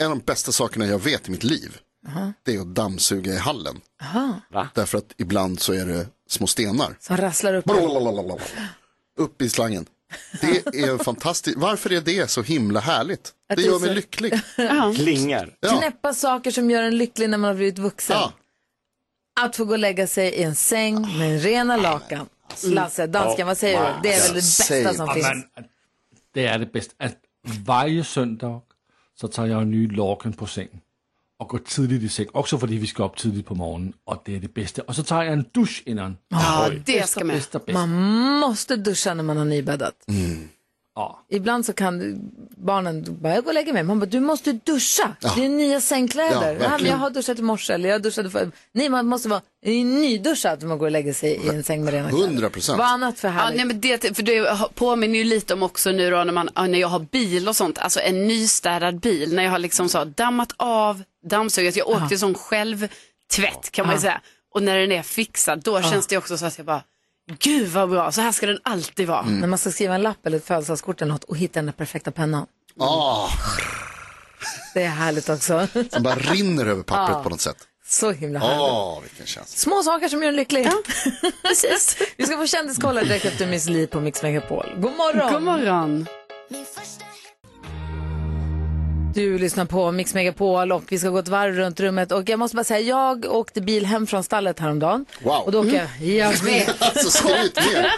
[0.00, 2.32] en av de bästa sakerna jag vet i mitt liv, Aha.
[2.42, 3.80] det är att dammsuga i hallen.
[4.02, 4.40] Aha.
[4.74, 6.96] Därför att ibland så är det små stenar.
[7.00, 7.64] Som rasslar upp.
[9.18, 9.86] Upp i slangen.
[10.40, 11.56] Det är fantastiskt.
[11.58, 13.32] Varför är det så himla härligt?
[13.48, 14.40] Att Det gör mig så- lycklig.
[14.96, 15.54] Klingar.
[15.60, 15.78] Ja.
[15.78, 18.16] Knäppa saker som gör en lycklig när man har blivit vuxen.
[19.40, 22.26] Att få gå och lägga sig i en säng med rena lakan.
[22.64, 24.00] Lasse, dansken, vad säger du?
[24.02, 25.28] Det är väl det bästa som finns.
[25.28, 25.64] men,
[26.34, 26.94] det är det bästa.
[27.04, 27.16] Att
[27.66, 28.60] varje söndag
[29.20, 30.80] så tar jag en ny lakan på sängen
[31.38, 32.26] och går tidigt i säng.
[32.32, 34.82] Också för att vi ska upp tidigt på morgonen och det är det bästa.
[34.82, 36.16] Och så tar jag en dusch innan.
[36.28, 37.24] Ja, det ska.
[37.24, 37.72] Bästa, bästa.
[37.72, 37.90] Man
[38.40, 39.94] måste duscha när man har nybäddat.
[40.94, 41.24] Ja.
[41.30, 42.18] Ibland så kan
[42.56, 43.82] barnen bara, jag går och lägger mig.
[43.82, 45.16] Man bara, du måste duscha.
[45.20, 45.32] Ja.
[45.36, 46.58] Det är nya Ja, sängkläder.
[46.60, 48.50] Ja, jag har duschat i morse eller jag duschade för...
[48.72, 51.94] Nej, man måste vara nyduschad när man går och lägger sig i en säng med
[51.94, 52.24] rena kläder.
[52.26, 52.78] 100 procent.
[52.78, 53.56] Vad annat för Ja, härligt?
[53.56, 56.66] nej, men det, för det påminner ju lite om också nu då när, man, ja,
[56.66, 60.04] när jag har bil och sånt, alltså en nystädad bil, när jag har liksom så
[60.04, 64.00] dammat av, dammsugit, jag åkte som självtvätt kan man ju Ja.
[64.02, 64.20] säga.
[64.54, 66.82] Och när den är fixad, då känns det också så att jag bara,
[67.38, 69.22] gud vad bra, så här ska den alltid vara.
[69.22, 72.10] När man ska skriva en lapp eller ett födelsedagskort eller något och hitta den perfekta
[72.10, 72.46] pennan.
[72.80, 73.28] Ah,
[74.74, 75.66] Det är härligt också.
[75.90, 77.22] som bara rinner över pappret Ja.
[77.22, 77.56] på något sätt.
[77.86, 78.60] Så himla härligt.
[78.60, 79.56] Åh, vilken känsla.
[79.56, 80.68] Små saker som gör en lycklig.
[81.42, 81.96] Precis.
[82.16, 84.66] Vi ska få kändiskolla direkt efter Miss Li på Mix Megapol.
[84.76, 85.32] God morgon!
[85.32, 86.06] God morgon.
[89.14, 92.38] Du lyssnar på Mix Megapol och vi ska gå ett varv runt rummet och jag
[92.38, 95.06] måste bara säga, jag åkte bil hem från stallet häromdagen.
[95.22, 95.42] Wow.
[95.44, 96.82] Och då åker jag, jag vet.
[96.82, 97.92] Alltså skryt mer.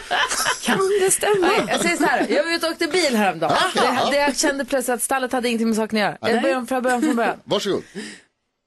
[0.62, 1.46] Kan det stämma?
[1.46, 3.56] Nej, jag säger så här, jag var ute och åkte bil häromdagen.
[3.74, 6.32] Det, det jag kände plötsligt att stallet hade ingenting med saken att göra.
[6.32, 7.40] Jag börjar början från början.
[7.44, 7.82] Varsågod.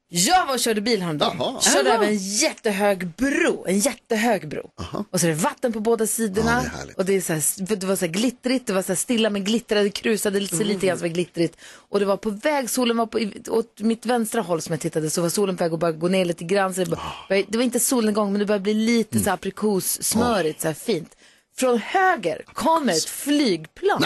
[0.09, 1.35] Jag var och körde bil häromdagen.
[1.39, 1.61] Jaha.
[1.61, 3.65] Körde över en jättehög bro.
[3.67, 4.69] En jättehög bro.
[5.11, 6.63] Och så är det vatten på båda sidorna.
[6.79, 8.87] Ja, det och det, är så här, det var så här glittrigt, det var så
[8.87, 10.67] här stilla men glittrade, det krusade lite, Mm.
[10.67, 11.57] lite grann som glittrigt.
[11.89, 15.09] Och det var på väg, solen var på, åt mitt vänstra håll som jag tittade
[15.09, 16.73] så var solen på väg att börja gå ner lite grann.
[16.73, 17.25] Så det, Ah.
[17.29, 19.25] började, det var inte solnedgång men det började bli lite Mm.
[19.25, 21.15] så aprikossmörigt, så här fint.
[21.57, 24.05] Från höger kommer ett flygplan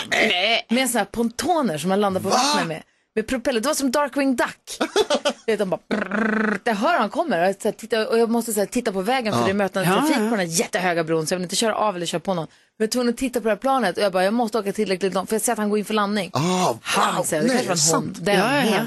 [0.69, 2.83] med såna här pontoner som man landar på vattnet med.
[3.15, 3.62] Med propeller.
[3.62, 4.78] Det var som Darkwing Duck.
[4.80, 4.86] Du
[5.52, 8.60] vet, de bara brrrr, jag hör han kommer och jag, tittar, och jag måste så
[8.60, 11.28] här, titta på vägen för det är mötande Ja, trafik på den här jättehöga bron
[11.28, 12.45] så jag vill inte köra av eller köra på någon.
[12.45, 14.60] Men jag var tvungen att titta på det här planet och jag bara, jag måste
[14.60, 16.30] åka tillräckligt långt för jag ser att han går in för landning.
[16.34, 16.80] Ah, wow.
[16.84, 18.15] Han säger, det Nej, kanske var en hon.
[18.24, 18.86] Den, Ja, ja.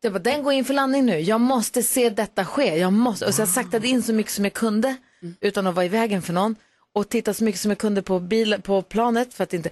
[0.00, 1.18] Jag bara, den går in för landning nu.
[1.20, 2.76] Jag måste se detta ske.
[2.78, 3.26] Jag måste.
[3.26, 4.96] Och så jag saktade in så mycket som jag kunde
[5.40, 6.56] utan att vara i vägen för någon.
[6.94, 9.70] Och tittade så mycket som jag kunde på, bil, på planet för att inte...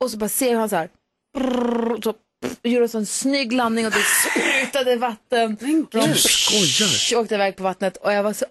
[0.00, 0.88] Och så bara ser jag han så här.
[1.38, 2.14] brrrr, så
[2.62, 3.98] gjorde en sån snygg landning och det
[4.30, 5.56] sprutade vatten.
[5.60, 6.14] Men gud.
[6.14, 8.44] psh, åkte iväg på vattnet och jag var så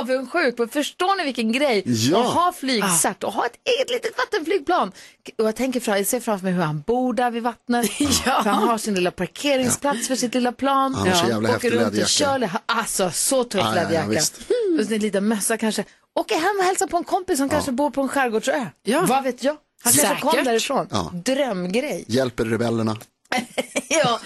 [0.00, 0.72] avundsjuk.
[0.72, 1.82] Förstår ni vilken grej?
[1.86, 2.20] Ja.
[2.28, 4.92] Att ha flygcert och ha ett eget litet vattenflygplan.
[5.38, 7.90] Och jag, tänker fram, jag ser framför mig hur han bor där vid vattnet.
[8.24, 10.94] För han har sin lilla parkeringsplats för sitt lilla plan.
[10.94, 12.08] Han har så jävla Åker häftig runt och läderjacka.
[12.08, 12.50] kör.
[12.66, 14.08] Alltså så tuff Ja, ja, ja, läderjacka.
[14.08, 14.38] visst.
[14.86, 15.84] och en liten mössa kanske.
[16.20, 18.66] Åker hem och hälsar på en kompis som kanske bor på en skärgårdsö.
[18.82, 19.04] Ja.
[19.08, 19.56] Vad vet jag?
[19.84, 20.86] Han kanske kom därifrån.
[20.90, 21.10] Ja.
[21.14, 22.04] Drömgrej.
[22.08, 22.96] Hjälper rebellerna.
[23.88, 24.20] ja.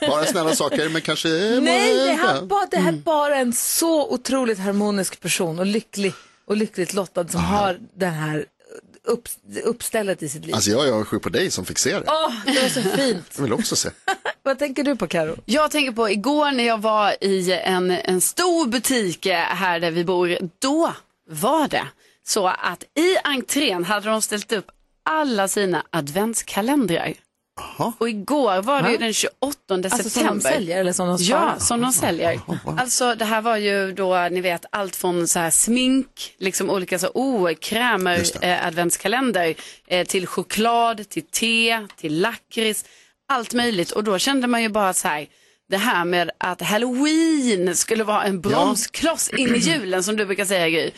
[0.00, 1.28] Bara snälla saker, men kanske...
[1.62, 2.86] Nej, det här, bara, det Mm.
[2.86, 6.12] här är bara en så otroligt harmonisk person och lycklig
[6.46, 8.46] och lyckligt lottad som har den här
[9.04, 9.28] upp,
[9.64, 10.54] uppstället i sitt liv.
[10.54, 12.04] Alltså jag är sjuk på dig som fick se det.
[12.06, 13.24] Åh, det var så fint.
[13.36, 13.90] Jag vill också se.
[14.42, 15.36] Vad tänker du på Karo?
[15.44, 19.90] Jag tänker på igår när jag var i en, en stor butik eh, här där
[19.90, 20.38] vi bor.
[20.58, 20.92] Då
[21.30, 21.86] var det
[22.26, 24.66] så att i entrén hade de ställt upp
[25.08, 27.14] alla sina adventskalendrar.
[27.98, 29.30] Och igår var det ju den 28
[29.74, 30.34] Alltså som september.
[30.34, 31.52] de säljer eller som de sparar?
[31.54, 32.40] Ja, som de säljer.
[32.78, 36.98] Alltså det här var ju då, ni vet, allt från så här smink, liksom olika
[36.98, 39.54] så, oh, krämer, eh, adventskalender,
[39.86, 42.84] eh, till choklad, till te, till lakrits,
[43.28, 43.90] allt möjligt.
[43.90, 45.26] Och då kände man ju bara så här,
[45.68, 50.44] det här med att halloween skulle vara en bromskloss in i julen som du brukar
[50.44, 50.90] säga Gry.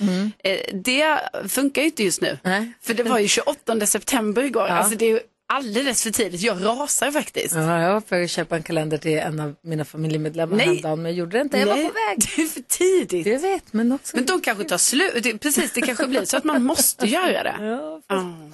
[0.45, 2.39] Eh, det funkar ju inte just nu.
[2.43, 2.73] Nej.
[2.83, 4.67] För det var ju 28 september igår.
[4.69, 4.75] Ja.
[4.75, 5.21] Alltså det är ju
[5.53, 6.41] alldeles för tidigt.
[6.41, 7.55] Jag rasar faktiskt.
[7.55, 10.67] Ja, jag var på väg att köpa en kalender till en av mina familjemedlemmar Nej.
[10.67, 11.59] häromdagen, men jag gjorde det inte.
[11.59, 12.19] Jag var Nej, på väg.
[12.37, 13.27] Det är för tidigt.
[13.27, 14.17] Jag vet, men också...
[14.17, 15.41] Men de kanske tar slut.
[15.41, 17.55] Precis, det kanske blir så att man måste göra det.
[17.61, 18.01] Ja,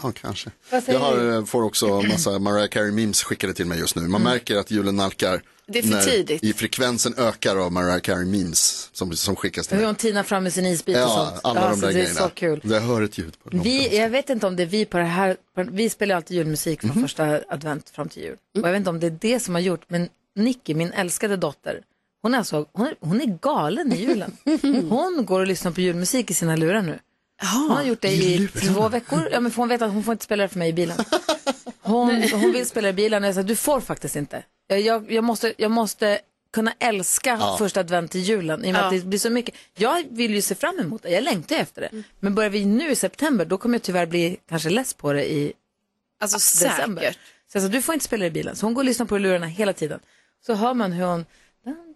[0.03, 0.51] Ja, kanske.
[0.87, 4.03] Jag har, eh, får också massa Mariah Carey memes skickade till mig just nu.
[4.03, 6.45] Man märker att julen nalkar Det är för när tidigt.
[6.45, 9.87] I frekvensen ökar av Mariah Carey memes som, som skickas till Hur mig.
[9.87, 11.41] hon tinar fram med sin isbit och Ja, sånt.
[11.45, 12.21] alla Ja, de där det är grejerna.
[12.21, 12.61] så kul.
[12.65, 13.59] Jag hör ett ljud på det.
[13.59, 16.37] Vi, jag vet inte om det är vi på det här, på, vi spelar alltid
[16.37, 18.37] julmusik från första advent fram till jul.
[18.55, 21.37] Och jag vet inte om det är det som har gjort, men Nicky, min älskade
[21.37, 21.81] dotter,
[22.23, 24.37] hon är, alltså, hon är, hon är galen i julen.
[24.91, 26.99] Hon går och lyssnar på julmusik i sina lurar nu.
[27.55, 30.25] Hon har gjort det i två veckor, ja, men hon vet att hon får inte
[30.25, 30.97] spela det för mig i bilen.
[31.87, 34.43] Hon, hon vill spela i bilen och jag sa, du får faktiskt inte.
[34.67, 36.19] Jag, jag, jag, måste, jag måste
[36.53, 37.57] kunna älska Ja.
[37.59, 38.85] första advent till julen i och med Ja.
[38.87, 39.55] att det blir så mycket.
[39.77, 42.03] Jag vill ju se fram emot det, jag längtar efter det.
[42.21, 45.33] Men börjar vi nu i september, då kommer jag tyvärr bli kanske less på det
[45.33, 45.53] i
[46.21, 47.03] Alltså december.
[47.03, 47.19] säkert.
[47.53, 48.57] Så jag sa, du får inte spela i bilen.
[48.57, 50.01] Så hon går och lyssnar på lurarna hela tiden.
[50.47, 51.25] Så hör man hur hon
[51.65, 51.95] hon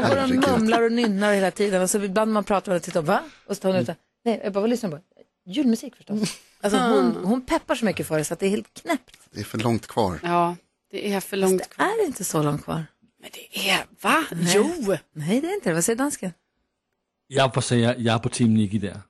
[0.00, 1.82] går och mumlar och nynnar hela tiden.
[1.82, 3.20] Och så ibland man pratar med och tittar, va?
[3.46, 3.88] Och så tar hon ut.
[4.24, 4.98] Nej, jag bara, vad lyssnar på?
[5.46, 6.18] Julmusik förstås.
[6.60, 9.16] Alltså hon, hon peppar så mycket för det så att det är helt knäppt.
[9.30, 10.18] Det är för långt kvar.
[10.22, 10.56] Ja,
[10.90, 11.86] det är för långt kvar.
[11.86, 12.84] Det är inte så långt kvar.
[13.20, 14.24] Men det är, va?
[14.32, 14.52] Nej.
[14.56, 14.96] Jo.
[15.12, 15.74] Nej, det är inte det.
[15.74, 16.32] Vad säger dansken?
[17.26, 19.00] Jag får säga, jag är på team Nicky där.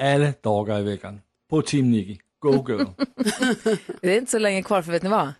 [0.00, 1.20] Alla dagar i veckan.
[1.50, 2.18] På team Nicky.
[2.38, 2.86] Go girl.
[4.00, 5.26] Det är inte så länge kvar för vet ni vad?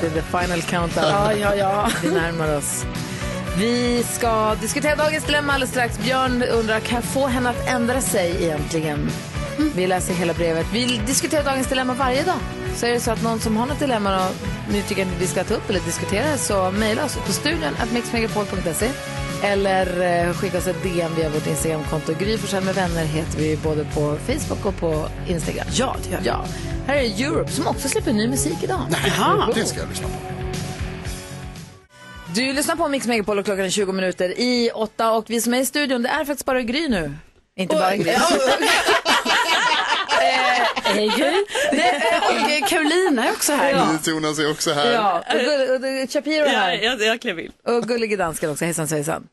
[0.00, 1.08] det är the final countdown.
[1.08, 1.90] Ja, ja, ja.
[2.02, 2.84] Vi närmar oss.
[3.58, 5.98] Vi ska diskutera dagens dilemma alldeles strax.
[5.98, 9.10] Björn undrar, kan jag få henne att ändra sig egentligen?
[9.74, 10.66] Vi läser hela brevet.
[10.72, 12.38] Vi diskuterar dagens dilemma varje dag.
[12.76, 14.34] Så är det så att någon som har något dilemma och
[14.72, 17.92] nu tycker att vi ska ta upp eller diskutera så mejla oss på studion at
[17.92, 18.88] mixmegapol.se
[19.42, 22.14] eller eh, skicka oss ett DM via vårt Instagramkonto.
[22.18, 25.66] Gry Forssell med vänner heter vi både på Facebook och på Instagram.
[25.72, 26.26] Ja, det gör vi.
[26.26, 26.44] Ja.
[26.86, 28.80] Här är Europe som också släpper ny musik idag.
[29.06, 29.50] Jaha.
[29.54, 30.33] Det ska jag lyssna på.
[32.34, 35.54] Du lyssnar på Mix Megapol och klockan är 20 minuter i åtta och vi som
[35.54, 37.14] är i studion, det är faktiskt bara Gry nu.
[37.56, 38.12] Inte bara Gry.
[40.84, 41.44] Hej Gry.
[42.62, 43.70] Och Carolina är också här.
[43.70, 43.98] Ja.
[44.06, 44.92] Jonas är också här.
[44.92, 46.72] Ja, och, Gull- och, och Shapiro är här.
[46.72, 47.52] jag, jag klev in.
[47.66, 48.64] Och gullige dansken också.
[48.64, 49.26] Hejsan svejsan.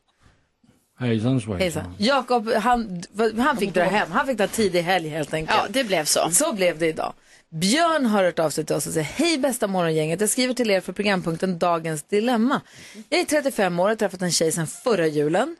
[1.00, 1.60] Hejsan svejsan.
[1.60, 1.94] Hejsan.
[1.98, 3.02] Jakob, han,
[3.38, 4.12] han fick dra hem.
[4.12, 5.58] Han fick ta tidig helg helt enkelt.
[5.62, 6.30] Ja, det blev så.
[6.30, 7.12] Så blev det idag.
[7.52, 10.70] Björn har hört av sig till oss och säger Hej bästa morgongänget, jag skriver till
[10.70, 12.60] er för programpunkten Dagens Dilemma.
[13.08, 15.56] Jag är 35 år och har träffat en tjej sedan förra julen.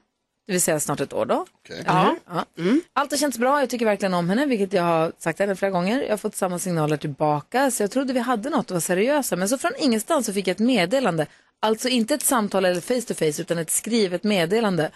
[0.46, 1.46] Det vill säga snart ett år då.
[1.86, 2.16] Ja.
[2.26, 2.44] ja.
[2.92, 5.70] Allt har känts bra, jag tycker verkligen om henne, vilket jag har sagt henne flera
[5.70, 6.02] gånger.
[6.02, 9.36] Jag har fått samma signaler tillbaka, så jag trodde vi hade något och var seriösa.
[9.36, 11.26] Men så från ingenstans så fick jag ett meddelande,
[11.60, 14.90] alltså inte ett samtal eller face to face, utan ett skrivet meddelande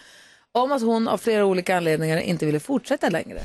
[0.52, 3.40] om att hon av flera olika anledningar inte ville fortsätta längre.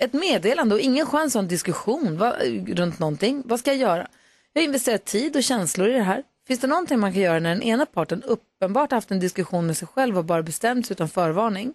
[0.00, 2.36] Ett meddelande och ingen chans att ha en diskussion va,
[2.66, 3.42] runt någonting.
[3.46, 4.08] Vad ska jag göra?
[4.52, 6.22] Jag har investerat tid och känslor i det här.
[6.46, 9.76] Finns det någonting man kan göra när den ena parten uppenbart haft en diskussion med
[9.76, 11.74] sig själv och bara bestämt sig utan förvarning?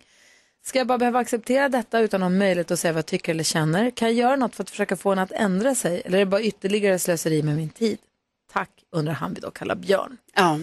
[0.66, 3.32] Ska jag bara behöva acceptera detta utan att ha möjlighet att säga vad jag tycker
[3.32, 3.92] eller känner?
[3.92, 6.02] Kan jag göra något för att försöka få henne att ändra sig?
[6.06, 7.98] Eller är det bara ytterligare slöseri med min tid?
[8.54, 10.18] Tack, undrar han vi då kallar Björn.
[10.36, 10.60] Ja.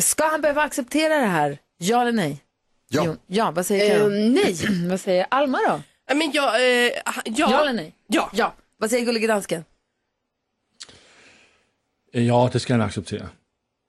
[0.00, 1.58] Ska han behöva acceptera det här?
[1.78, 2.44] Ja eller nej?
[2.88, 3.02] Ja.
[3.06, 4.08] Jo, ja, vad säger Eh, Karo?
[4.08, 4.56] nej.
[4.90, 5.82] vad säger Alma då?
[6.08, 7.22] Ja, Men jag, eh, ja.
[7.24, 7.94] Ja eller nej?
[8.06, 8.30] Ja.
[8.34, 8.54] ja.
[8.78, 9.64] Vad säger gullige dansken?
[12.12, 13.28] Ja, det ska han acceptera.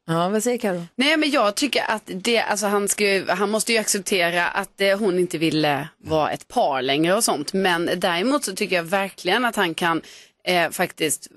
[0.07, 0.85] Ja, vad säger Karo?
[0.95, 4.81] Nej men jag tycker att det, alltså han, ska, ju- han måste ju acceptera att
[4.81, 7.53] eh, hon inte ville vara ett par längre och sånt.
[7.53, 10.01] Men däremot så tycker jag verkligen att han kan
[10.43, 11.27] eh, faktiskt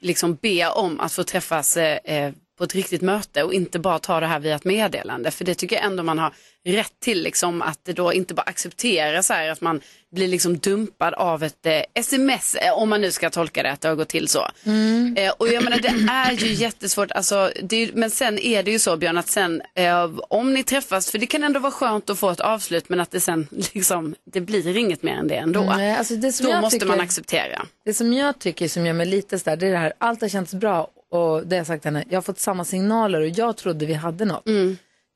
[0.00, 3.98] liksom be om att få träffas eh, eh, på ett riktigt möte och inte bara
[3.98, 5.30] ta det här via ett meddelande.
[5.30, 6.32] För det tycker jag ändå man har
[6.64, 9.80] rätt till, liksom, att det då inte bara acceptera så här att man
[10.12, 13.80] blir liksom dumpad av ett eh, sms, eh, om man nu ska tolka det att
[13.80, 14.48] det har gått till så.
[15.16, 18.78] Eh, och jag menar det är ju jättesvårt, alltså, ju- men sen är det ju
[18.78, 22.18] så Björn att sen eh, om ni träffas, för det kan ändå vara skönt att
[22.18, 25.60] få ett avslut men att det sen liksom, det blir inget mer än det ändå.
[25.62, 27.66] Nej, alltså det Då måste tycker- man acceptera.
[27.84, 30.28] Det som jag tycker som gör mig lite sådär, det är det här, allt har
[30.28, 33.28] känts bra och det har jag sagt till henne, jag har fått samma signaler och
[33.28, 34.44] jag trodde vi hade något.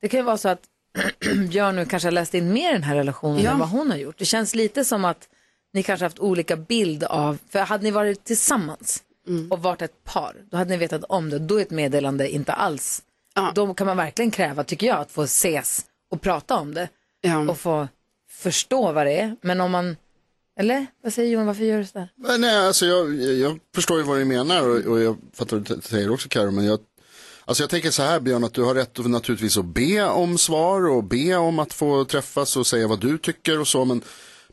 [0.01, 0.61] Det kan ju vara så att
[1.49, 3.51] Björn nu kanske har läst in mer i den här relationen Ja.
[3.51, 4.17] än vad hon har gjort.
[4.17, 5.29] Det känns lite som att
[5.73, 9.03] ni kanske haft olika bild av, för hade ni varit tillsammans
[9.51, 11.39] och varit ett par, då hade ni vetat om det.
[11.39, 13.01] Då är ett meddelande inte alls,
[13.55, 16.89] då kan man verkligen kräva, tycker jag, att få ses och prata om det
[17.49, 17.87] och få
[18.29, 19.35] förstå vad det är.
[19.41, 19.97] Men om man,
[20.59, 22.09] eller vad säger Johan, varför gör du sådär?
[22.15, 25.65] Men Nej, alltså jag, jag förstår ju vad du menar och, och jag fattar vad
[25.67, 26.79] du säger också Karo, men jag,
[27.45, 30.37] alltså jag tänker så här Björn, att du har rätt att, naturligtvis att be om
[30.37, 34.01] svar och be om att få träffas och säga vad du tycker och så, men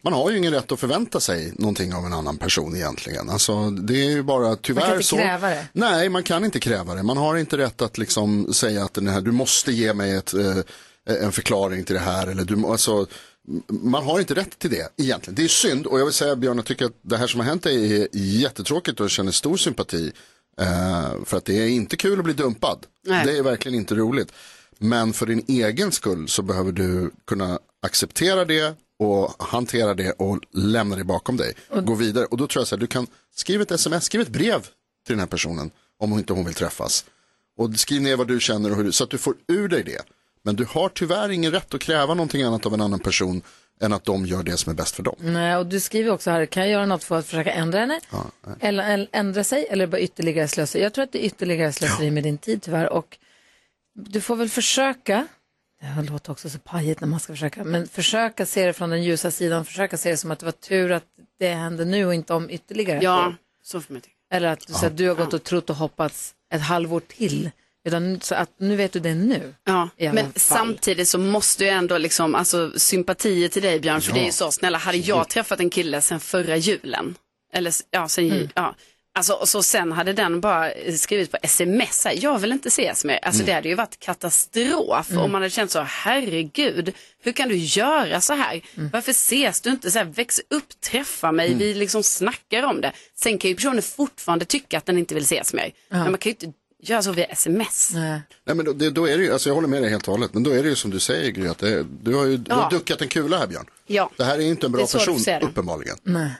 [0.03, 3.31] man har ju ingen rätt att förvänta sig någonting av en annan person egentligen.
[3.31, 5.17] Alltså, det är ju bara tyvärr Man kan inte så.
[5.17, 5.67] kräva det.
[5.73, 7.03] Nej, man kan inte kräva det.
[7.03, 10.35] Man har inte rätt att liksom säga att den här, du måste ge mig ett,
[10.35, 10.57] eh,
[11.05, 12.27] en förklaring till det här.
[12.27, 13.07] Eller du, alltså,
[13.69, 15.35] man har inte rätt till det egentligen.
[15.35, 17.47] Det är synd och jag vill säga Björn, jag tycker att det här som har
[17.47, 20.13] hänt är jättetråkigt och jag känner stor sympati.
[20.61, 22.87] Eh, för att det är inte kul att bli dumpad.
[23.07, 23.27] Nej.
[23.27, 24.33] Det är verkligen inte roligt.
[24.79, 30.39] Men för din egen skull så behöver du kunna acceptera det och hantera det och
[30.53, 31.55] lämna det bakom dig.
[31.83, 34.29] Gå vidare och då tror jag så här, du kan skriva ett sms, skriv ett
[34.29, 34.61] brev
[35.07, 37.05] till den här personen om hon inte hon vill träffas.
[37.57, 39.83] Och skriv ner vad du känner och hur du, så att du får ur dig
[39.83, 40.03] det.
[40.43, 43.43] Men du har tyvärr ingen rätt att kräva någonting annat av en annan person
[43.81, 45.17] än att de gör det som är bäst för dem.
[45.19, 48.01] Nej, och du skriver också här, kan jag göra något för att försöka ändra henne?
[48.61, 50.83] eller, eller ändra sig eller bara ytterligare slöseri?
[50.83, 52.89] Jag tror att det är ytterligare slöseri med din tid tyvärr.
[52.89, 53.19] Och
[53.95, 55.27] du får väl försöka,
[55.97, 59.03] det låter också så pajigt när man ska försöka, men försöka se det från den
[59.03, 61.05] ljusa sidan, försöka se det som att det var tur att
[61.39, 64.17] det hände nu och inte om ytterligare Ja, så får man tycka.
[64.33, 67.51] Eller att, så att du har gått och trott och hoppats ett halvår till.
[67.87, 69.55] Utan så att nu vet du det nu.
[69.65, 70.33] Ja, men fall.
[70.37, 74.33] samtidigt så måste jag ändå liksom, alltså sympatier till dig Björn, för det är ju
[74.33, 77.15] så, snälla, hade jag träffat en kille sen förra julen,
[77.53, 78.49] eller ja, sen, Mm.
[78.55, 78.75] ja,
[79.15, 83.05] alltså och så sen hade den bara skrivit på sms, här, jag vill inte ses
[83.05, 83.47] mer, alltså Mm.
[83.47, 88.21] det hade ju varit katastrof om man hade känt så, herregud, hur kan du göra
[88.21, 88.91] så här, Mm.
[88.93, 91.59] varför ses du inte så här, väx upp, träffa mig, Mm.
[91.59, 92.93] vi liksom snackar om det.
[93.15, 96.31] Sen kan ju personen fortfarande tycka att den inte vill ses mer, men man kan
[96.31, 97.91] ju inte göra så via sms.
[97.95, 98.21] Nej.
[98.45, 100.15] Nej, men då, det, då är det ju, alltså jag håller med dig helt och
[100.15, 102.37] hållet, men då är det ju som du säger Gry, att det, du har ju
[102.37, 102.69] du har Ja.
[102.71, 103.67] duckat en kula här Björn.
[103.87, 104.11] Ja.
[104.17, 105.97] Det här är inte en bra person, uppenbarligen.
[106.03, 106.31] Nej.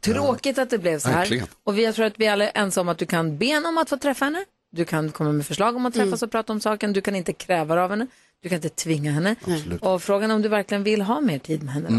[0.00, 1.18] Tråkigt att det blev så här.
[1.18, 1.46] Verkligen.
[1.64, 3.78] Och vi, jag tror att vi alla är ensamma om att du kan be om
[3.78, 4.44] att få träffa henne.
[4.72, 6.92] Du kan komma med förslag om att träffas och prata om saken.
[6.92, 8.06] Du kan inte kräva av henne.
[8.42, 9.36] Du kan inte tvinga henne.
[9.80, 11.88] Och frågan är om du verkligen vill ha mer tid med henne.
[11.88, 11.94] Då.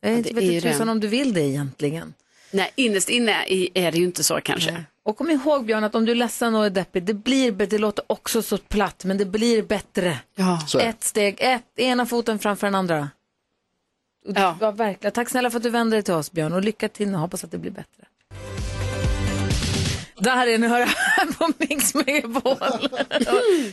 [0.00, 2.14] Jag Ja, inte vet är ju inte tusan om du vill det egentligen.
[2.50, 3.32] Nej, innerst inne
[3.74, 4.84] är det ju inte så kanske.
[5.08, 7.52] Och kom ihåg Björn att om du är ledsen och är deppig, det blir.
[7.52, 10.18] Det låter också så platt, men det blir bättre.
[10.34, 10.60] Ja.
[10.80, 13.10] Ett steg, ett, ena foten framför den andra.
[14.26, 14.56] Och Ja.
[14.60, 15.12] ja, verkligen.
[15.12, 17.16] Tack snälla för att du vände dig till oss Björn och lycka till nu.
[17.16, 18.04] Hoppas att det blir bättre.
[20.20, 22.56] Det här är ni hör här på Mix Megapol.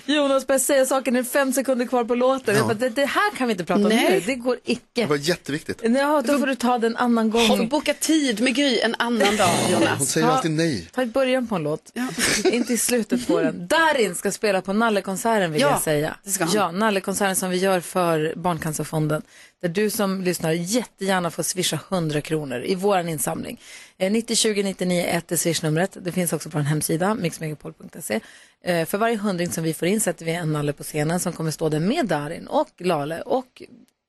[0.05, 2.63] Jonas börjar säga saker, nu är det fem sekunder kvar på låten.
[2.63, 4.09] Bara, det, det här kan vi inte prata om Nej.
[4.11, 5.05] nu, det går Det icke.
[5.05, 5.81] var jätteviktigt.
[5.83, 7.47] Ja, då får du ta den annan gång.
[7.47, 10.09] Har vi bokat tid med Gry en annan dag, Hon Jonas?
[10.09, 10.33] säger Ja.
[10.33, 10.89] alltid nej.
[10.91, 11.91] Ta i början på en låt,
[12.43, 13.67] inte i slutet på den.
[13.67, 16.15] Darin ska spela på Nallekonserten vill Ja, jag säga.
[16.23, 16.53] det ska han.
[16.55, 19.21] Ja, Nallekonserten som vi gör för Barncancerfonden.
[19.61, 23.61] Där du som lyssnar jättegärna får swisha 100 kronor i vår insamling.
[23.97, 25.97] Eh, 90 20 99 1 är swishnumret.
[26.01, 28.19] Det finns också på en hemsida, mixmegapol.se.
[28.63, 31.33] Eh, för varje hundring som vi får in sätter vi en nalle på scenen som
[31.33, 33.61] kommer stå där med Darin och Lale och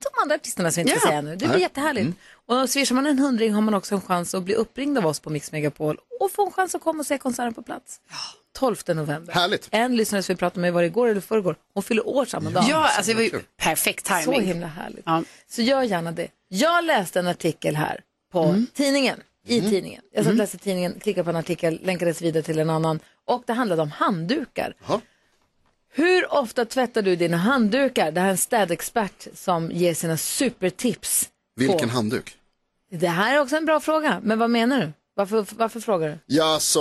[0.03, 1.11] de andra artisterna som vi inte ska Ja.
[1.11, 1.37] säga nu.
[1.37, 2.17] Det blir jättehärligt.
[2.49, 5.21] Och swishar man en hundring har man också en chans att bli uppringd av oss
[5.21, 8.01] på Mix Megapol och få en chans att komma och se konserten på plats.
[8.55, 9.35] 12 november.
[9.35, 9.69] Härligt.
[9.71, 11.57] En lyssnare som vi pratade med var det igår eller förrgår.
[11.75, 12.65] Hon fyller år samma dag.
[12.69, 14.43] Ja, alltså det var ju perfekt Så timing.
[14.43, 15.03] himla härligt.
[15.07, 15.23] Ja.
[15.49, 16.29] Så gör gärna det.
[16.49, 18.01] Jag läste en artikel här
[18.33, 18.67] på Mm.
[18.75, 19.21] tidningen.
[19.49, 20.03] I tidningen.
[20.13, 23.43] Jag satt och läste tidningen, klickade på en artikel, länkades vidare till en annan och
[23.47, 24.75] det handlade om handdukar.
[24.89, 25.01] Jaha.
[25.93, 28.11] Hur ofta tvättar du dina handdukar?
[28.13, 31.29] Det här är en städexpert som ger sina supertips.
[31.57, 32.37] Vilken handduk?
[32.91, 34.93] Det här är också en bra fråga, men vad menar du?
[35.15, 36.19] Varför, varför frågar du?
[36.27, 36.81] Ja, så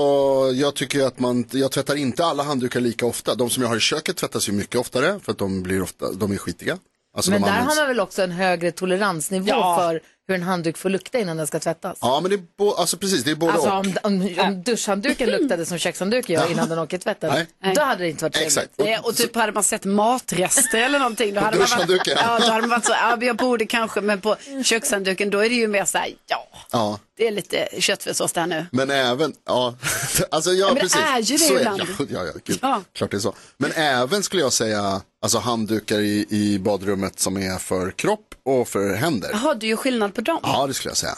[0.56, 3.36] jag tycker att man, jag tvättar inte alla handdukar lika ofta.
[3.36, 6.12] De som jag har i köket tvättas ju mycket oftare för att de blir ofta,
[6.12, 6.78] de är skitiga.
[7.16, 9.78] Alltså men där används- har man väl också en högre toleransnivå Ja.
[9.80, 11.98] för hur en handduk får lukta innan den ska tvättas?
[12.02, 13.76] Ja, men det är, bo, alltså precis, det är både Alltså och.
[13.80, 17.76] om, om, om duschhandduken luktade som kökshandduk gör innan den åker tvätten, Nej.
[17.76, 18.58] då hade det inte varit trevligt.
[18.58, 18.72] Exakt.
[18.78, 21.34] Nej, och typ hade man sett matrester eller någonting.
[21.34, 24.22] Då hade man varit, ja, då hade man varit så, ja, jag borde kanske, men
[24.22, 28.32] på kökshandduken då är det ju mer så här, ja, Ja, det är lite köttfärssås
[28.34, 28.66] där nu.
[28.72, 29.76] men även, ja,
[30.32, 31.02] alltså ja, men det precis.
[31.02, 31.82] är ju det Så ibland.
[32.00, 32.82] Ja, ja, ja, gud, Ja.
[32.94, 33.34] klart det är så.
[33.58, 38.68] Men även skulle jag säga, alltså handdukar i, i badrummet som är för kropp och
[38.68, 39.30] för händer.
[39.34, 40.40] Jaha, du gör skillnad på dem?
[40.44, 41.18] Ja, det skulle jag säga.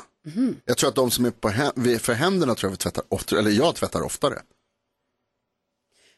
[0.65, 3.39] Jag tror att de som är på hä- för händerna tror jag vi tvättar oftare,
[3.39, 4.39] eller jag tvättar oftare.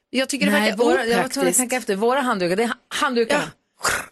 [0.10, 1.58] Jag tycker det Nej, verkar våra, jag var tvungen att opraktiskt.
[1.60, 1.96] tänka efter.
[1.96, 3.52] Våra handdukar, det är ha- handdukarna.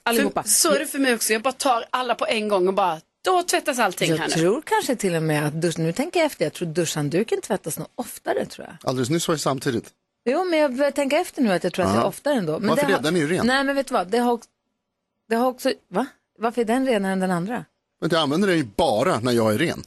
[0.04, 0.44] Allihopa.
[0.44, 2.74] För, så är det för mig också, jag bara tar alla på en gång och
[2.74, 4.36] bara, då tvättas allting här Jag nu.
[4.36, 7.78] tror kanske till och med att dusch, nu tänker jag efter, jag tror duschhandduken tvättas
[7.80, 8.90] nog oftare tror jag.
[8.90, 9.90] Alldeles nyss var det samtidigt.
[10.30, 12.08] Jo, men jag börjar tänka efter nu att jag tror att det är Ja.
[12.08, 12.60] oftare ändå.
[12.60, 12.94] Men Varför det?
[12.94, 13.48] har- Den är ju ren.
[13.48, 14.40] Nej, men vet du vad, det har
[15.30, 16.06] det har också va?
[16.40, 17.66] Varför är den renare än den andra?
[18.02, 19.84] Men jag använder den ju bara när jag är ren.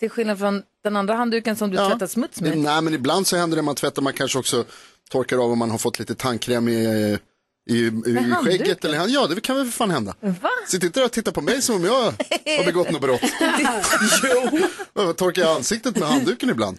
[0.00, 1.88] Till skillnad från den andra handduken som du Ja.
[1.90, 2.58] tvättar smuts med.
[2.58, 4.64] Nej, men ibland så händer det man tvättar, man kanske också
[5.10, 6.72] torkar av om man har fått lite tandkräm i,
[7.70, 8.84] i, i, skägget.
[8.84, 10.14] Eller, ja, det kan väl för fan hända.
[10.20, 10.48] Va?
[10.68, 12.02] Sitt inte där och titta på mig som om jag
[12.58, 13.20] har begått något brott.
[14.94, 15.12] jo.
[15.12, 16.78] Torkar jag ansiktet med handduken ibland?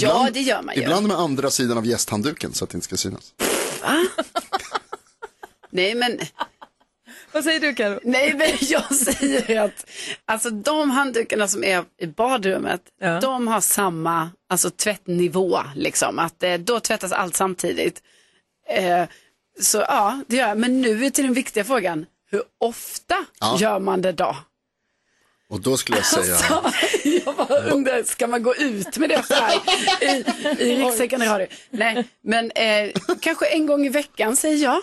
[0.00, 0.82] Ja, det gör man ju.
[0.82, 3.32] Ibland med andra sidan av gästhandduken så att det inte ska synas.
[5.70, 6.18] Nej, men
[7.32, 8.00] Vad säger du Karo?
[8.04, 9.86] Nej, men jag säger att
[10.24, 12.80] alltså, de handdukarna som är i badrummet,
[13.22, 15.58] de har samma alltså, tvättnivå.
[15.76, 16.18] Liksom.
[16.18, 18.02] Att, eh, då tvättas allt samtidigt.
[18.68, 19.04] Eh,
[19.60, 20.58] så ja, det gör jag.
[20.58, 22.06] Men nu är till den viktiga frågan.
[22.30, 23.56] Hur ofta Ja.
[23.60, 24.36] gör man det då?
[25.54, 26.72] Och då skulle jag säga, Alltså,
[27.26, 29.60] jag bara undrar, ska man gå ut med det så här
[30.02, 31.46] i, i radio?
[31.70, 32.90] Nej, men eh,
[33.20, 34.80] kanske en gång i veckan säger jag.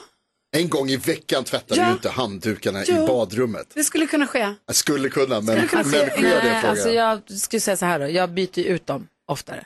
[0.57, 1.85] en gång i veckan tvättar Ja.
[1.85, 3.03] du inte handdukarna Jo.
[3.03, 3.67] i badrummet.
[3.73, 4.53] Det skulle kunna ske.
[4.65, 6.09] Jag skulle kunna, men, Skulle kunna men ske.
[6.09, 9.65] sker det Nej, alltså jag skulle säga så här då, jag byter ut dem oftare.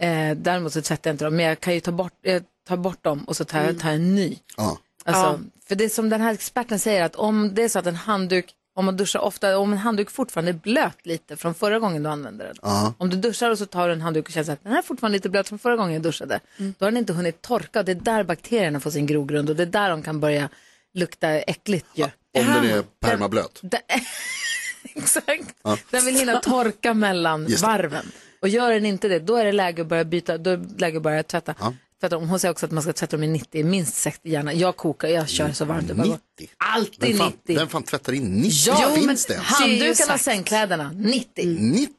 [0.00, 2.76] Eh, däremot så tvättar jag inte dem, men jag kan ju ta bort, eh, ta
[2.76, 4.38] bort dem och så tar jag, tar jag en ny.
[4.56, 4.78] Ja.
[5.04, 7.86] Alltså, För det är som den här experten säger, att om det är så att
[7.86, 8.46] en handduk,
[8.76, 12.08] om man duschar ofta, om en handduk fortfarande är blöt lite från förra gången du
[12.08, 12.56] använde den.
[12.62, 12.94] Ja.
[12.98, 14.82] Om du duschar och så tar du en handduk och känner att den här är
[14.82, 16.40] fortfarande lite blöt från förra gången jag duschade.
[16.56, 19.56] Då har den inte hunnit torka och det är där bakterierna får sin grogrund och
[19.56, 20.48] det är där de kan börja
[20.94, 22.04] lukta äckligt ju.
[22.04, 23.58] Om den är permablöt.
[23.62, 23.80] Det-
[24.94, 25.54] Exakt.
[25.62, 25.78] Ja.
[25.90, 28.06] Den vill hinna torka mellan varven.
[28.40, 30.80] Och gör den inte det, då är det läge att börja byta, då är det
[30.80, 31.54] läge att börja tvätta.
[32.00, 32.16] Tvätta.
[32.16, 34.52] Hon säger också att man ska tvätta dem i 90, minst 60 gärna.
[34.52, 36.18] Jag kokar, jag kör så varmt det bara går.
[36.38, 36.54] 90?
[36.56, 37.56] Alltid Vem fan, 90.
[37.58, 38.74] vem fan tvättar in 90?
[38.80, 39.46] Ja, Finns det ens?
[39.48, 41.46] Handdukarna och sängkläderna, 90.
[41.60, 41.90] 90?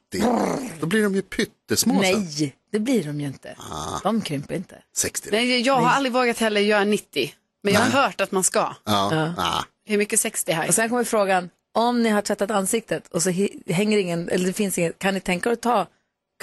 [0.80, 2.20] Då blir de ju pyttesmå sen.
[2.40, 3.56] Nej, det blir de ju inte.
[4.04, 4.76] De krymper inte.
[4.96, 7.34] 60 Nej, jag har aldrig vågat heller göra 90.
[7.64, 8.60] Men jag har hört att man ska.
[8.60, 8.76] Ja.
[9.16, 9.34] Ja.
[9.38, 9.64] Ah.
[9.86, 10.68] Hur mycket 60 här?
[10.68, 13.30] Och sen kommer frågan, om ni har tvättat ansiktet och så
[13.68, 15.88] hänger ingen, eller det finns inget, kan ni tänka er att ta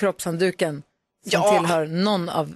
[0.01, 0.83] kroppshandduken
[1.31, 1.59] som Ja.
[1.59, 2.55] tillhör någon av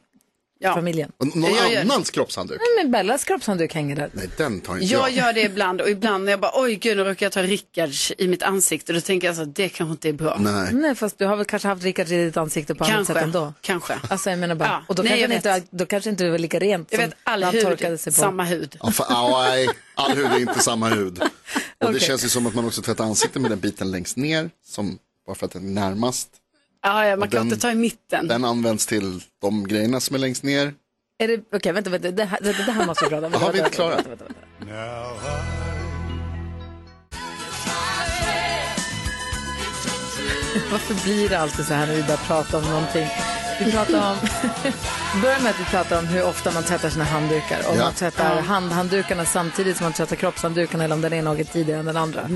[0.62, 1.12] familjen?
[1.18, 2.58] Och någon Jag gör- annans kroppshandduk?
[2.60, 4.10] Nej, men Bellas kroppshandduk hänger där.
[4.12, 5.10] Nej, den tar inte Jag jag.
[5.10, 8.12] gör det ibland och ibland när jag bara oj gud nu råkar jag ta Rickards
[8.18, 8.92] i mitt ansikte.
[8.92, 10.36] Då tänker jag så det kanske inte är bra.
[10.40, 10.72] Nej.
[10.72, 13.22] Nej, fast du har väl kanske haft Rickard i ditt ansikte på annat Kanske, sätt
[13.22, 13.52] ändå.
[13.60, 13.98] kanske.
[14.10, 16.30] Alltså jag menar bara, Ja, och då, nej, kanske det inte, då kanske inte det
[16.30, 18.18] var lika rent Jag som vet, all när han torkade sig på.
[18.20, 18.76] samma hud.
[18.82, 21.18] Ja, för, ja, nej, all hud är inte samma hud.
[21.22, 21.28] Och
[21.78, 22.00] det Okej.
[22.00, 25.34] känns ju som att man också tvättar ansiktet med den biten längst ner, som, bara
[25.36, 26.28] för att den är närmast.
[26.88, 28.28] Ja, ja, man kan den- inte ta i mitten.
[28.28, 30.72] Den används till de grejerna som är längst ner.
[31.22, 33.32] Är det, okej, vänta, vänta, det här, det, här måste vi prata om.
[33.32, 33.94] Jaha, vi inte klara.
[33.94, 34.40] vänta, vänta, vänta.
[40.70, 43.06] Varför blir det alltid så här när vi börjar prata om någonting?
[43.64, 44.16] Vi pratar om,
[45.22, 47.60] börjar med att vi pratar om hur ofta man tvättar sina handdukar.
[47.70, 47.84] Om Ja.
[47.84, 51.86] man tvättar handhanddukarna samtidigt som man tvättar kroppshanddukarna eller om den ena åker tidigare än
[51.86, 52.28] den andra.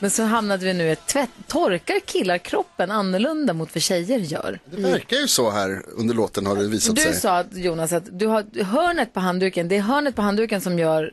[0.00, 4.18] Men så hamnade vi nu i ett tvätt, torkar killar kroppen annorlunda mot vad tjejer
[4.18, 4.60] gör?
[4.70, 7.14] Det verkar ju så här under låten har det visat Du sig.
[7.20, 10.78] sa att, Jonas att du har hörnet på handduken, det är hörnet på handduken som
[10.78, 11.12] gör,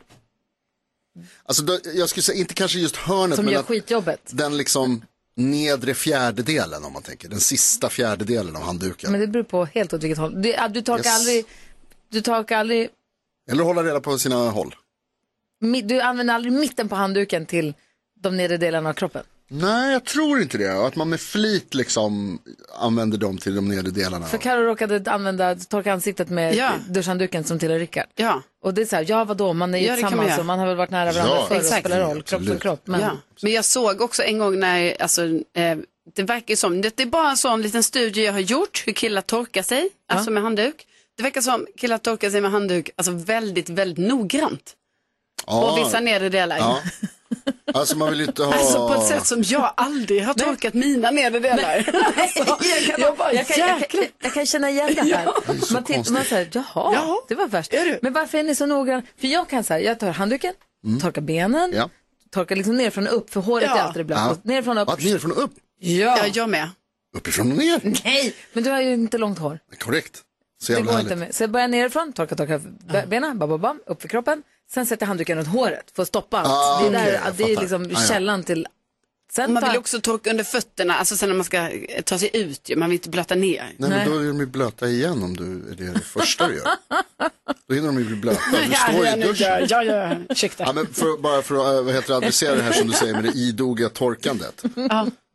[1.44, 4.20] Alltså, då, jag skulle säga, inte kanske just hörnet, som men gör att skitjobbet.
[4.30, 9.12] den liksom nedre fjärdedelen om man tänker, den sista fjärdedelen av handduken.
[9.12, 10.54] Men det beror på helt åt vilket håll.
[10.58, 11.16] Ah, du torkar Yes.
[11.18, 11.44] aldrig,
[12.08, 12.88] du torkar aldrig,
[13.50, 14.74] Eller hålla reda på sina håll.
[15.84, 17.74] du använder aldrig mitten på handduken till
[18.22, 19.22] de nedre delarna av kroppen.
[19.50, 20.86] Nej, jag tror inte det.
[20.86, 22.38] Att man med flit liksom
[22.78, 24.26] använder dem till de nedre delarna.
[24.26, 26.70] För Karo råkade använda, torka ansiktet med Ja.
[26.88, 28.06] duschhandduken som tillhör Rickard.
[28.14, 28.42] Ja.
[28.64, 30.66] Och det är så här, ja vadå, man är ju Ja, tillsammans och man har
[30.66, 32.62] väl varit nära varandra Ja, förr och spelar roll, kropp Absolut.
[32.62, 32.80] kropp.
[32.84, 33.10] Men, Ja.
[33.42, 35.22] Men jag såg också en gång när, alltså,
[35.54, 35.78] eh,
[36.14, 39.22] det verkar som, det, är bara en sån liten studie jag har gjort, hur killar
[39.22, 40.86] torkar sig, alltså med handduk.
[41.16, 44.74] Det verkar som killar torkar sig med handduk, alltså väldigt, väldigt noggrant.
[45.46, 45.72] Ja.
[45.72, 46.58] Och vissa nedre delar.
[47.44, 47.52] Ja.
[47.74, 48.54] Alltså man vill inte ha...
[48.54, 51.90] Alltså på ett sätt som jag aldrig har torkat mina nedre delar.
[52.16, 55.32] Alltså, jag, kan, jag bara, jag, kan, jag, kan, jag kan känna igen det här.
[55.46, 56.64] Det så man, tittar, man säger, jaha,
[56.94, 57.24] Ja.
[57.28, 57.74] det var värst.
[58.02, 59.02] Men varför är ni så noggranna?
[59.20, 60.54] För jag kan säga, jag tar handduken,
[61.00, 61.76] torkar benen, Mm.
[61.76, 61.90] Ja.
[62.30, 63.78] torkar liksom nerifrån och upp, för håret Ja.
[63.78, 64.18] är alltid blött.
[64.18, 64.30] Ja.
[64.30, 64.88] Och Nerifrån och upp.
[64.88, 65.52] Va, nerifrån och upp?
[65.80, 66.18] Ja.
[66.18, 66.68] Ja, jag med.
[67.16, 67.80] Uppifrån och ner?
[68.04, 69.58] Nej, men du har ju inte långt hår.
[69.78, 70.22] Korrekt.
[70.62, 71.04] Så Det går härligt.
[71.04, 71.34] inte med.
[71.34, 72.58] Så jag börjar nerifrån, torka, torka
[72.92, 74.42] b- benen, bam, bam, bam, upp för kroppen.
[74.74, 76.48] Sen sätter jag handduken runt håret för att stoppa allt.
[76.48, 77.98] Ah, det är, där, jag det är liksom Ah, ja.
[78.08, 78.66] källan till...
[79.32, 82.18] Sen Man tar- vill också torka under fötterna, alltså sen när man ska eh, ta
[82.18, 83.72] sig ut, man vill inte blöta ner.
[83.76, 86.54] Nej, men då är de ju blöta igen om du är det, det första du
[86.56, 86.64] gör.
[87.68, 88.40] Då hinner de ju bli blöta.
[88.68, 89.66] Du står ju i duschen.
[89.68, 90.64] Ja, ja, ursäkta.
[90.64, 92.92] Ja, men för, bara för att äh, vad heter det, adressera det här som du
[92.92, 94.62] säger med det idoga torkandet.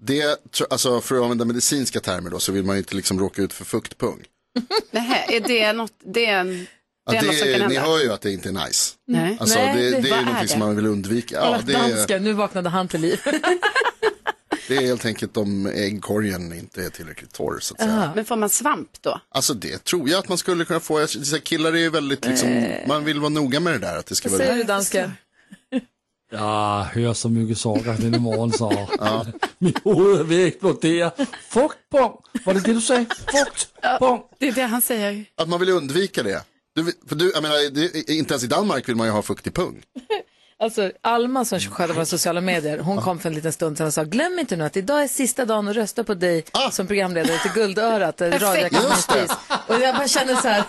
[0.04, 3.20] Det, tr- alltså för att använda medicinska termer då så vill man ju inte liksom
[3.20, 4.24] råka ut för fuktpung.
[4.92, 6.68] Nej, är det något, det är, en,
[7.06, 8.93] Ja, det är det, kan ni hör ju att det inte är nice.
[9.08, 9.38] Nej.
[9.39, 11.36] Alltså, Nej, det, det- det är ju är någonting som man vill undvika.
[11.36, 13.22] Ja, det, är, dansken, nu vaknade han till liv.
[14.68, 18.12] det är helt enkelt om äggkorgen inte är tillräckligt torr så att säga.
[18.16, 19.22] Men får man svamp då?
[19.30, 20.99] Alltså det tror jag att man skulle kunna få.
[20.99, 23.97] Jag, så här, killar är ju väldigt liksom, man vill vara noga med det där.
[23.97, 25.12] Att det ska Vad vara säger du dansken?
[26.32, 28.88] Jag hör så mycket saker denna morgon så
[29.58, 31.12] mitt huvud är ved explodera.
[31.49, 33.06] Fuktbong, var det det du sa?
[33.32, 34.22] Fuktbong.
[34.39, 35.26] Det är det han säger.
[35.36, 36.43] Att man vill undvika det.
[36.76, 39.54] Du, för du, jag menar, det, inte ens i Danmark vill man ju ha fuktig
[39.54, 39.84] pung.
[40.60, 43.94] Alltså Alma som sköter våra sociala medier, hon kom för en liten stund sedan och
[43.94, 47.38] sa glöm inte nu att idag är sista dagen att rösta på dig som programledare
[47.40, 49.32] till Guldörat, eh, Radioakademins pris.
[49.68, 50.64] Och jag bara känner så här,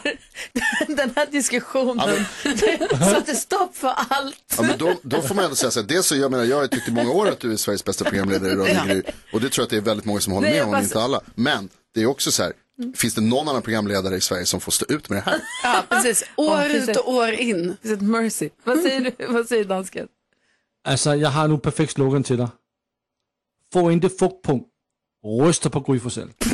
[0.96, 2.26] den här diskussionen
[3.12, 4.54] satte stopp för allt.
[4.56, 6.56] Ja, men då, då får man ändå säga så här, dels så jag menar, jag
[6.56, 9.02] har tyckt i många år att du är Sveriges bästa programledare i Radio.
[9.32, 10.82] Och det tror jag att det är väldigt många som håller Nej, med om, bara-
[10.82, 11.20] inte alla.
[11.34, 12.52] Men det är också så här,
[12.96, 15.40] finns det någon annan programledare i Sverige som får stå ut med det här?
[15.62, 16.24] Ja, precis.
[16.36, 17.76] År Ja, ut och år in.
[17.82, 18.50] Finns ett mercy.
[18.64, 19.26] Vad säger du?
[19.32, 20.08] Vad säger dansken?
[20.88, 22.48] Altså, jeg har nu en perfekt slogan til dig.
[23.72, 24.66] Få inte fugtpunkt.
[25.24, 26.30] Røster på Gry Forssell.
[26.38, 26.50] Ja,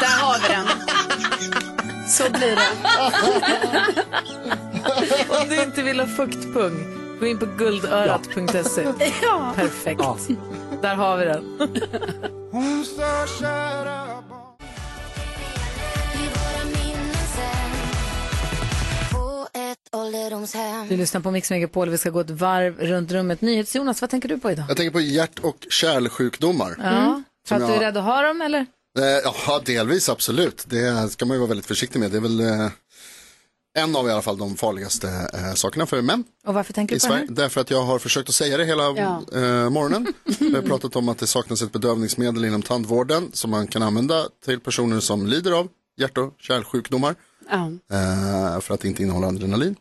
[0.00, 0.66] där har vi den.
[2.08, 2.68] Så blir det.
[5.42, 6.86] Om du inte vill ha fuktpung,
[7.20, 8.82] gå in på guldörat.se.
[9.22, 9.52] Ja.
[9.56, 10.00] Perfekt.
[10.82, 11.58] Där har vi den.
[20.88, 23.40] Du lyssnar på Mix Megapol vi ska gå ett varv runt rummet.
[23.40, 24.64] NyhetsJonas, vad tänker du på idag?
[24.68, 26.76] Jag tänker på hjärt och kärlsjukdomar.
[26.78, 28.66] Ja, för Som att du är rädd att ha dem eller?
[28.98, 29.04] Eh,
[29.46, 30.64] ja, delvis absolut.
[30.66, 32.10] Det ska man ju vara väldigt försiktig med.
[32.10, 32.68] Det är väl eh,
[33.78, 37.00] en av i alla fall de farligaste eh, sakerna för män Och varför tänker du
[37.00, 37.26] på det här?
[37.30, 39.22] Därför att jag har försökt att säga det hela Ja.
[39.32, 40.06] eh, morgonen.
[40.38, 44.24] Jag har pratat om att det saknas ett bedövningsmedel inom tandvården som man kan använda
[44.44, 47.14] till personer som lider av hjärt och kärlsjukdomar.
[47.50, 47.70] Ja.
[47.92, 49.76] eh, för att inte innehålla adrenalin.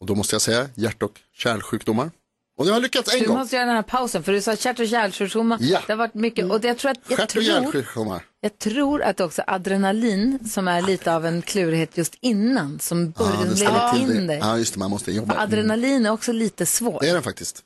[0.00, 2.10] Och då måste jag säga hjärt och kärlsjukdomar.
[2.58, 3.36] Och jag har lyckats en Du gång.
[3.38, 5.58] måste göra den här pausen för du sa kärt och kärlsjukdomar.
[5.60, 5.80] Ja.
[5.86, 10.48] Det har varit mycket och jag tror att jag tror, jag tror att också adrenalin
[10.48, 14.38] som är lite av en klurighet just innan som Ja, börjar det leda in dig.
[14.38, 15.34] Ja, just det, man måste jobba.
[15.34, 17.00] För adrenalin är också lite svårt.
[17.00, 17.62] Det är den faktiskt.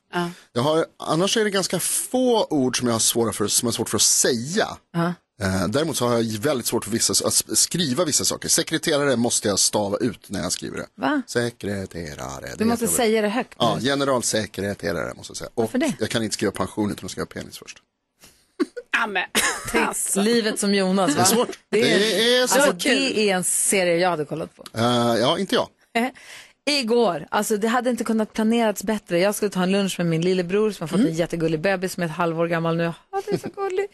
[0.53, 3.73] Jag har, annars är det ganska få ord som jag har, svåra för, som har
[3.73, 4.69] svårt för att säga.
[4.93, 5.15] Ja.
[5.41, 8.49] Eh, däremot så har jag väldigt svårt för vissa, att skriva vissa saker.
[8.49, 10.87] Sekreterare måste jag stava ut när jag skriver det.
[10.95, 11.23] Va?
[11.27, 12.49] Sekreterare.
[12.51, 13.55] Du det måste heter säga det högt.
[13.59, 15.51] Ja, generalsekreterare måste jag säga.
[15.55, 15.93] Och Varför det?
[15.99, 17.79] jag kan inte skriva pension utan att skriva penis först.
[18.93, 19.25] Ja, men.
[19.87, 20.21] Alltså.
[20.21, 21.15] Livet som Jonas.
[21.15, 21.25] Det är Va?
[21.25, 21.59] svårt.
[21.71, 23.13] Det är så alltså, kul.
[23.15, 24.65] det är en serie jag hade kollat på.
[24.75, 24.85] Eh,
[25.21, 25.69] ja, inte jag.
[26.71, 29.19] Igår, alltså det hade inte kunnat planerats bättre.
[29.19, 32.03] Jag skulle ta en lunch med min lillebror som har fått en jättegullig bebis som
[32.03, 32.93] är ett halvår gammal nu.
[33.13, 33.87] Ja, det är så gullig.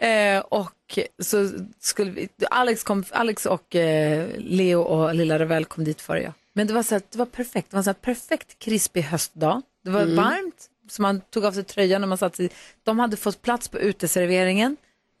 [0.00, 5.84] Eh, och så skulle vi, Alex, kom, Alex och eh, Leo och lilla Ravel kom
[5.84, 6.32] dit före jag.
[6.54, 7.70] Men det var, så att, det var perfekt.
[7.70, 9.62] Det var en så här perfekt krispig höstdag.
[9.84, 10.16] Det var Mm.
[10.16, 12.50] varmt, så man tog av sig tröjan när man satt sig.
[12.82, 14.76] De hade fått plats på uteserveringen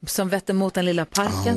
[0.06, 1.56] som vette mot den lilla parken.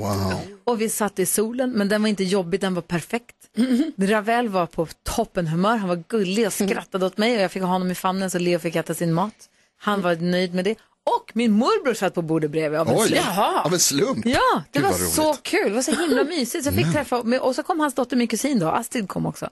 [0.63, 3.35] Och vi satt i solen, men den var inte jobbig, den var perfekt.
[3.97, 7.69] Ravel var på toppenhumör, han var gullig och skrattade åt mig och jag fick ha
[7.69, 9.49] honom i famnen så Leo fick äta sin mat.
[9.79, 10.75] Han var nöjd med det.
[11.09, 13.25] Och min morbror satt på bordet bredvid av en Oj, slump.
[13.65, 14.25] av en slump.
[14.25, 15.69] Ja, det Gud, var så kul.
[15.69, 16.63] Det var så himla mysigt.
[16.63, 19.25] Så jag fick träffa, men- och så kom hans dotter, min kusin då, Astrid kom
[19.25, 19.49] också.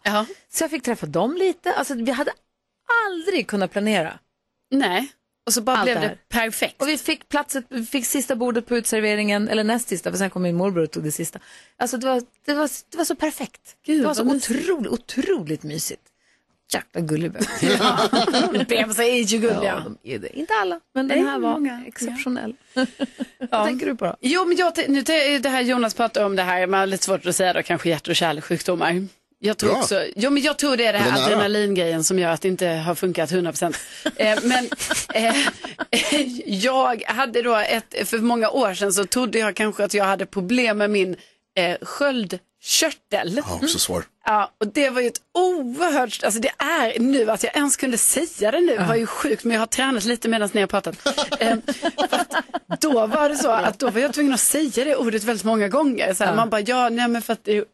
[0.53, 1.73] Så jag fick träffa dem lite.
[1.73, 2.31] Alltså, vi hade
[3.07, 4.19] aldrig kunnat planera.
[4.71, 5.11] Nej,
[5.47, 6.81] och så bara Allt blev det det perfekt.
[6.81, 10.29] Och vi fick, platset, vi fick sista bordet på utserveringen, eller näst sista, för sen
[10.29, 11.39] kom min morbror och tog det sista.
[11.77, 13.75] Alltså det var, det var, det var så perfekt.
[13.85, 16.01] det var så otroligt, otroligt mysigt.
[16.73, 17.61] Jäkla gullig bebis.
[18.67, 19.59] Bebisar är ju gulliga.
[19.63, 20.39] Ja, de är det.
[20.39, 22.53] Inte alla, men den här var många, exceptionell.
[23.51, 24.15] Vad tänker du på då?
[24.21, 25.01] Jo, men jag, nu
[25.39, 27.89] det här Jonas pratar om det här, man har lite svårt att säga då, kanske
[27.89, 29.07] hjärt och kärlsjukdomar.
[29.41, 29.79] Jag tror Bra.
[29.79, 32.67] också, jo men jag tror det är det här adrenalingrejen som gör att det inte
[32.67, 33.75] har funkat 100%.
[34.15, 34.69] eh, men
[35.13, 35.35] eh,
[36.45, 40.25] jag hade då ett, för många år sedan så trodde jag kanske att jag hade
[40.25, 41.15] problem med min
[41.59, 43.41] eh, sköldkörtel.
[43.47, 44.03] Ja, också svår.
[44.25, 47.97] Ja, och det var ju ett oerhört, alltså det är nu, att jag ens kunde
[47.97, 50.95] säga det nu var ju sjukt, men jag har tränat lite medan ni har pratat.
[51.39, 51.57] Eh,
[52.67, 55.45] att då var det så att då var jag tvungen att säga det ordet väldigt
[55.45, 56.13] många gånger.
[56.13, 56.35] Så här, Ja.
[56.35, 57.65] Man bara, ja, nej men för att det är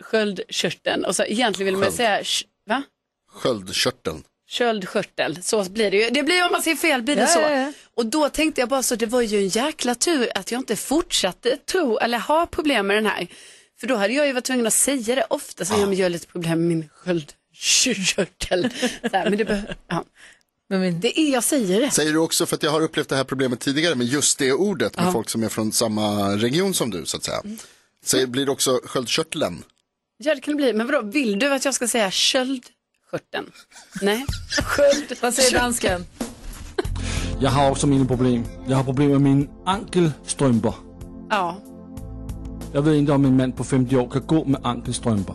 [0.00, 1.04] sköldkörteln.
[1.04, 2.22] Och så egentligen vill man säga,
[2.66, 2.82] va?
[3.32, 4.24] Sköldkörteln.
[4.48, 6.10] Köldskörtel, så blir det ju.
[6.10, 7.40] Det blir om man säger fel blir det Ja, så.
[7.40, 7.72] ja, ja.
[7.94, 10.76] Och då tänkte jag bara så, det var ju en jäkla tur att jag inte
[10.76, 13.26] fortsatte tro eller ha problem med den här.
[13.80, 16.26] För då hade jag ju varit tvungen att säga det ofta, så jag, har lite
[16.26, 18.68] problem med min sköldkörtel.
[19.12, 20.04] Men det, be- ja.
[20.68, 21.90] Men det är, jag säger det.
[21.90, 24.52] Säger du också, för att jag har upplevt det här problemet tidigare med just det
[24.52, 25.12] ordet med Ja.
[25.12, 27.42] folk som är från samma region som du så att säga.
[28.04, 29.64] Säger, blir det också sköldkörteln?
[30.16, 30.72] Ja, det kan det bli.
[30.72, 32.10] Men vadå, vill du att jag ska säga
[33.10, 33.50] köldskörteln?
[34.02, 34.24] Nej,
[34.62, 35.18] sköld.
[35.22, 36.04] vad säger dansken?
[37.40, 38.44] Jeg har også mine problem.
[38.68, 40.72] Jeg har problem med mine ankelstrømper.
[41.30, 41.54] Ja,
[42.74, 45.34] Jeg ved ikke, om en mand på 50 år kan gå med ankelstrømper.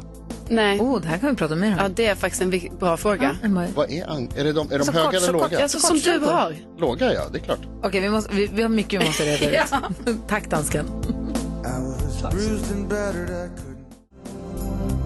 [0.49, 0.79] nej.
[0.79, 1.77] Oh, det här kan vi prata mer om.
[1.79, 3.35] Ja, det är faktiskt en vik- bra fråga.
[3.75, 5.63] Vad är, an- är, det de, är de Så höga kort, eller så kort, låga?
[5.63, 6.55] Alltså som du har.
[6.77, 7.59] Låga ja, det är klart.
[7.83, 9.63] Okej, vi, måste, vi, vi har mycket vi måste reda
[10.05, 10.17] ut.
[10.27, 10.85] Tack dansken.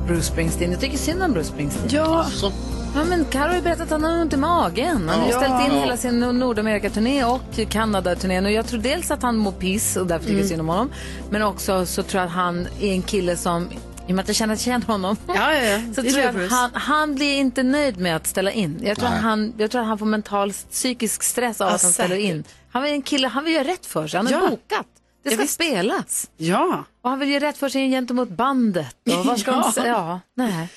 [0.08, 1.88] Bruce Springsteen, jag tycker synd om Bruce Springsteen.
[1.90, 2.52] Ja, Så,
[2.96, 5.10] Ja, men Karo har ju berättat att han har ont i magen.
[5.10, 5.38] Han har Ja.
[5.38, 8.46] ställt in hela sin Nordamerikaturné och Kanada-turnén.
[8.46, 10.48] Och jag tror dels att han mår piss och därför tycker Mm.
[10.50, 10.90] synd om honom.
[11.30, 14.28] Men också så tror jag att han är en kille som, i och med att
[14.28, 15.80] jag känner, känner honom, Ja, ja, ja.
[15.96, 16.56] så tror jag att Bruce.
[16.56, 18.80] han, han blir inte nöjd med att ställa in.
[18.84, 19.18] Jag tror, Nej.
[19.18, 22.16] att han, jag tror att han får mental psykisk stress av Ja, att han ställer
[22.16, 22.30] säkert.
[22.30, 22.44] in.
[22.72, 24.18] Han är en kille, han vill göra rätt för sig.
[24.18, 24.50] Han har Ja.
[24.50, 24.86] bokat.
[25.24, 26.32] Det ska spelas.
[26.38, 26.84] Ja.
[27.02, 28.96] Och han vill göra rätt för sig gentemot bandet.
[29.20, 29.58] Och vad ska Ja.
[29.58, 29.88] han säga?
[29.88, 30.70] Ja, nej.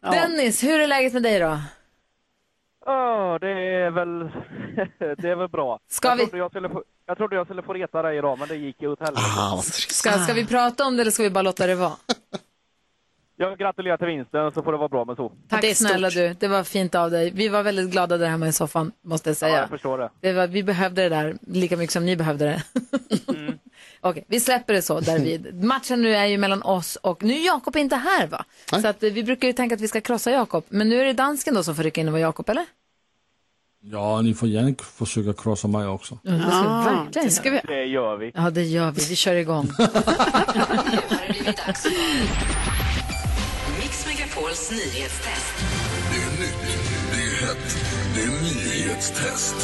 [0.00, 0.10] Ja.
[0.10, 1.58] Dennis, hur är läget med dig då?
[2.86, 4.18] Ja, det är väl,
[5.22, 5.78] det är väl bra.
[5.90, 8.38] Ska jag, vi- Trodde jag, skulle få, jag trodde jag skulle få reta dig idag,
[8.38, 9.62] men det gick ju åt helvete.
[9.92, 11.92] Ska, ska vi prata om det eller ska vi bara låta det vara?
[13.38, 15.32] Jag gratulerar till vinsten, så får det vara bra med så.
[15.48, 17.30] Tack snälla du, det var fint av dig.
[17.34, 19.52] Vi var väldigt glada där hemma i soffan, måste jag säga.
[19.54, 20.10] Ja, jag förstår det.
[20.20, 22.62] det var, vi behövde det där lika mycket som ni behövde det.
[23.28, 23.58] Mm.
[24.08, 25.54] Okej, vi släpper det så därvid.
[25.64, 28.44] Matchen nu är ju mellan oss och, nu är Jakob inte här va?
[28.70, 31.04] Så att, eh, vi brukar ju tänka att vi ska krossa Jakob, men nu är
[31.04, 32.64] det dansken då som får rycka in och vara Jakob, eller?
[33.92, 36.18] Ja, ni får gärna försöka krossa mig också.
[36.22, 37.60] Ja, det ska vi verkligen det ska vi.
[37.66, 38.32] Det gör vi.
[38.34, 39.04] Ja, det gör vi.
[39.08, 39.64] Vi kör igång.
[43.80, 45.54] Mix Megapols nyhetstest.
[46.12, 46.78] Det är nytt,
[47.12, 47.76] det är hett,
[48.14, 49.54] det är nyhetstest.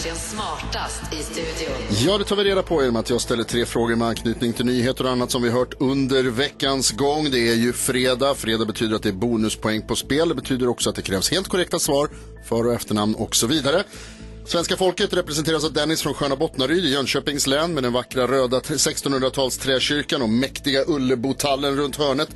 [0.00, 1.72] Egentligen smartast i studion?
[1.90, 4.66] Ja, det tar vi reda på genom att jag ställer tre frågor med anknytning till
[4.66, 7.30] nyheter och annat som vi hört under veckans gång.
[7.30, 8.34] Det är ju fredag.
[8.34, 10.28] Fredag betyder att det är bonuspoäng på spel.
[10.28, 12.08] Det betyder också att det krävs helt korrekta svar,
[12.48, 13.84] för och efternamn och så vidare.
[14.46, 18.58] Svenska folket representeras av Dennis från Sköna Bottnaryd i Jönköpings län med den vackra röda
[18.58, 22.28] 1600-tals träkyrkan och mäktiga Ullebotallen runt hörnet.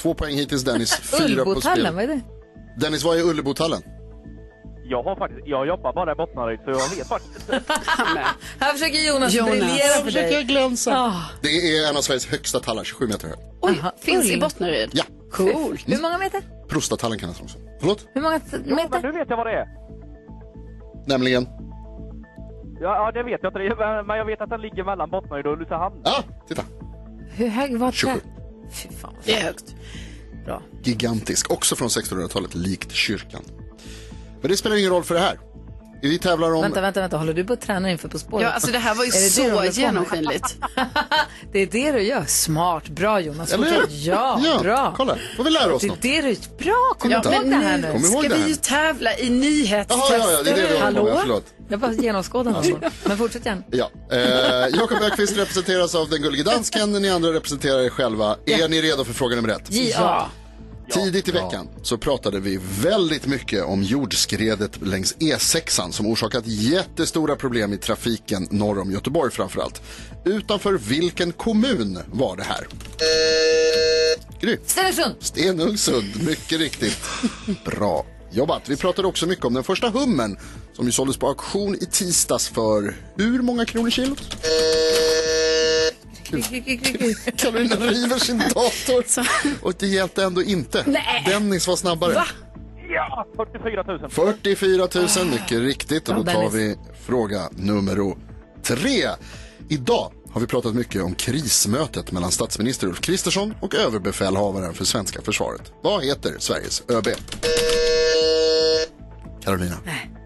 [0.00, 1.88] Två poäng hittills Dennis, fyra på spel.
[1.92, 2.20] vad är det?
[2.80, 3.82] Dennis, vad är Ullebotallen?
[4.86, 7.62] Jag har faktiskt, jag jobbar bara i Bottnaryd, så jag vet faktiskt inte.
[8.60, 9.50] Här försöker Jonas, Jonas.
[9.50, 10.44] briljera för Försöker dig.
[10.44, 10.96] glänsa?
[10.98, 11.22] Ah.
[11.42, 13.36] Det är en av Sveriges högsta tallar, 27 meter hög.
[13.60, 14.40] Oj, Aha, finns i.
[14.40, 14.90] Bottnaryd.
[14.92, 15.88] Ja, Coolt.
[15.88, 16.40] Hur många meter?
[16.68, 17.58] prostatallen kallas den också.
[17.80, 18.06] Förlåt?
[18.14, 19.02] Hur många t- men meter?
[19.02, 19.66] nu vet jag vad det är.
[21.06, 21.46] Nämligen?
[22.80, 25.46] Ja, ja det vet jag inte, men- men jag vet att den ligger mellan Bottnaryd
[25.46, 26.00] och Ulricehamn.
[26.04, 26.62] Ja, titta.
[27.34, 28.20] Hur hög var 27.
[28.20, 28.28] trä?
[28.72, 29.14] Fy fan.
[29.24, 29.74] Det är högt.
[30.44, 30.62] Bra.
[30.82, 33.42] Gigantisk, också från 1600-talet, likt kyrkan.
[34.44, 35.38] Men det spelar ingen roll för det här.
[36.02, 36.62] Vi tävlar om...
[36.62, 37.16] Vänta, vänta, vänta.
[37.16, 38.42] Håller du på att träna inför På spåret?
[38.44, 39.72] Ja, alltså det här var ju Är det det så med?
[39.72, 40.56] genomskinligt.
[41.52, 42.24] Det är det du gör.
[42.26, 42.88] Smart.
[42.88, 43.52] Bra Jonas.
[43.52, 43.82] Eller.
[43.88, 44.94] Ja, Ja, bra.
[44.96, 45.16] kolla.
[45.36, 46.02] Får vi lära oss Det är något.
[46.02, 46.36] det du...
[46.64, 47.92] Bra, kom Ja, ihåg det här nu.
[47.92, 48.48] Kom ihåg ska det vi här.
[48.48, 50.14] ju tävla i nyhetstester.
[50.16, 51.12] Jaha, ja, ja, det är det vi håller på med.
[51.14, 51.18] Hallå?
[51.22, 51.44] Förlåt.
[51.68, 52.80] Jag bara genomskådar någon.
[53.04, 53.62] Men fortsätt gärna.
[53.70, 53.90] Ja.
[54.12, 58.36] Eh, Jakob Ökvist representeras av den gullige dansken, ni andra representerar er själva.
[58.46, 59.62] Är ni redo för fråga nummer ett?
[59.70, 60.28] Ja.
[60.90, 67.36] Tidigt i veckan så pratade vi väldigt mycket om jordskredet längs E6an som orsakat jättestora
[67.36, 69.82] problem i trafiken norr om Göteborg framförallt.
[70.24, 72.66] Utanför vilken kommun var det här?
[74.40, 74.58] Gry.
[74.66, 75.14] Stenungsund.
[75.20, 76.98] Stenungsund, mycket riktigt.
[77.64, 78.68] Bra jobbat.
[78.68, 80.36] Vi pratade också mycket om den första hummen
[80.72, 84.36] som ju såldes på auktion i tisdags för hur många kronor kilot?
[87.36, 89.04] Karolina river sin dator
[89.62, 90.84] och det hjälpte ändå inte.
[90.86, 91.24] Nej.
[91.26, 92.14] Dennis var snabbare.
[92.14, 92.26] Va?
[92.88, 94.10] Ja, 44 000.
[94.10, 96.08] 44 000, mycket riktigt.
[96.08, 98.14] Och då tar vi fråga nummer
[98.62, 99.08] tre.
[99.68, 105.22] Idag har vi pratat mycket om krismötet mellan statsminister Ulf Kristersson och överbefälhavaren för svenska
[105.22, 105.72] försvaret.
[105.82, 107.06] Vad heter Sveriges ÖB?
[109.44, 109.76] Carolina.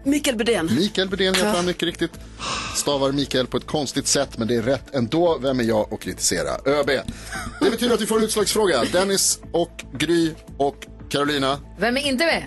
[0.03, 0.69] Mikael Bydén.
[0.75, 2.11] Mikael Bydén heter han mycket riktigt.
[2.75, 5.37] Stavar Mikael på ett konstigt sätt, men det är rätt ändå.
[5.41, 6.49] Vem är jag att kritisera?
[6.65, 6.87] ÖB.
[7.61, 8.83] Det betyder att vi får en utslagsfråga.
[8.91, 11.59] Dennis och Gry och Carolina.
[11.79, 12.43] Vem är inte med?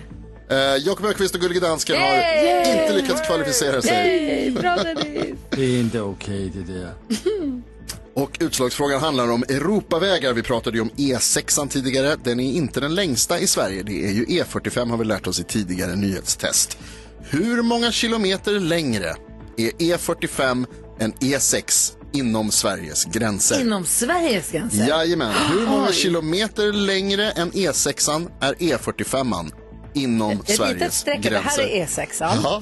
[0.49, 2.81] Eh, Jakob Öqvist och Gullige Dansken har Yay!
[2.81, 3.93] inte lyckats kvalificera sig.
[3.93, 5.35] Yay, bra Dennis.
[5.49, 6.93] Det är inte okej det där.
[8.15, 10.33] Och utslagsfrågan handlar om Europavägar.
[10.33, 12.15] Vi pratade ju om E6 tidigare.
[12.23, 13.83] Den är inte den längsta i Sverige.
[13.83, 16.77] Det är ju E45 har vi lärt oss i tidigare nyhetstest.
[17.19, 19.15] Hur många kilometer längre
[19.57, 20.65] är E45
[20.99, 23.61] än E6 inom Sveriges gränser?
[23.61, 24.87] Inom Sveriges gränser?
[24.87, 25.33] Jajamän.
[25.51, 25.93] Hur många Oj.
[25.93, 29.51] kilometer längre än E6 är E45
[29.93, 31.23] inom Ett litet Sveriges streck.
[31.23, 32.61] Det här är E6.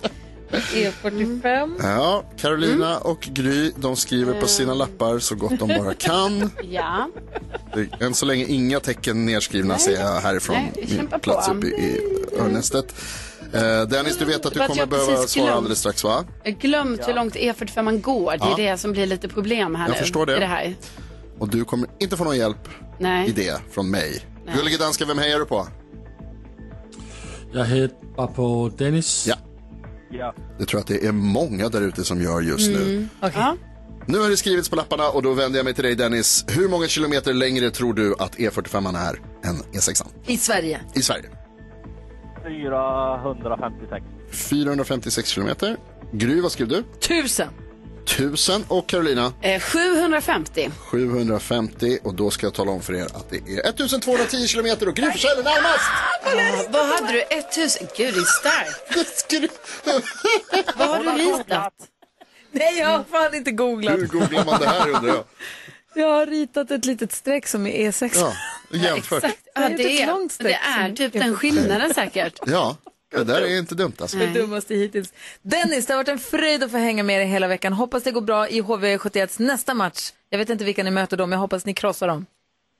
[0.52, 0.58] Ja.
[0.58, 1.70] E45.
[1.82, 6.50] Ja, Carolina och Gry, de skriver på sina lappar så gott de bara kan.
[6.70, 7.08] Ja.
[7.74, 9.80] Det är Än så länge inga tecken nedskrivna Nej.
[9.82, 12.00] ser jag härifrån Nej, min plats uppe i
[12.38, 12.94] örnästet.
[13.52, 15.56] Eh, Dennis, du vet att du att kommer jag behöva precis svara glömt.
[15.56, 16.24] alldeles strax va?
[16.44, 18.30] Jag glömt hur långt E45 man går.
[18.30, 18.72] Det är Ja.
[18.72, 19.98] det som blir lite problem här Jag nu.
[19.98, 20.38] förstår det.
[20.38, 20.74] Det här.
[21.38, 23.28] Och du kommer inte få någon hjälp Nej.
[23.28, 24.20] i det från mig.
[24.46, 24.54] Nej.
[24.56, 25.66] Gullige danska, vem hejar du på?
[27.52, 29.26] Jag heter på Dennis.
[29.28, 29.36] Ja.
[30.10, 30.34] Ja.
[30.58, 32.82] Jag tror att det är många där ute som gör just nu.
[32.82, 33.08] Mm.
[33.20, 33.56] Ja.
[34.06, 36.44] Nu har det skrivits på lapparna och då vänder jag mig till dig Dennis.
[36.48, 40.04] Hur många kilometer längre tror du att E45 är än E6?
[40.26, 40.80] I Sverige.
[40.94, 41.30] I Sverige.
[42.44, 44.04] 456.
[44.30, 45.76] 456 kilometer.
[46.12, 46.84] Gry, vad skrev du?
[47.00, 47.48] Tusen.
[48.10, 50.70] 1000 och Carolina Eh, 750.
[50.78, 54.94] 750 och då ska jag tala om för er att det är 1210 kilometer och
[54.96, 55.90] Gry är närmast!
[56.22, 57.20] Ah, vad hade du?
[57.22, 57.86] 1000?
[57.96, 59.56] Gud, det är starkt.
[60.78, 61.72] vad har du ritat?
[62.52, 63.94] Nej, jag har fan inte googlat.
[63.94, 65.24] Hur googlar man det här undrar jag?
[65.94, 68.10] Jag har ritat ett litet streck som är E6.
[68.14, 68.32] Ja,
[68.78, 69.24] jämfört.
[69.24, 69.42] Exakt.
[69.54, 70.02] Ja, har gjort det, är, det
[70.52, 72.38] är som- typ den skillnaden säkert.
[72.46, 72.76] Ja,
[73.10, 74.18] det där är inte dumt alltså.
[74.18, 75.12] Det dummaste hittills.
[75.42, 77.72] Dennis, det har varit en fröjd att få hänga med dig hela veckan.
[77.72, 80.12] Hoppas det går bra i HV71 nästa match.
[80.30, 82.26] Jag vet inte vilka ni möter då, men jag hoppas ni krossar dem.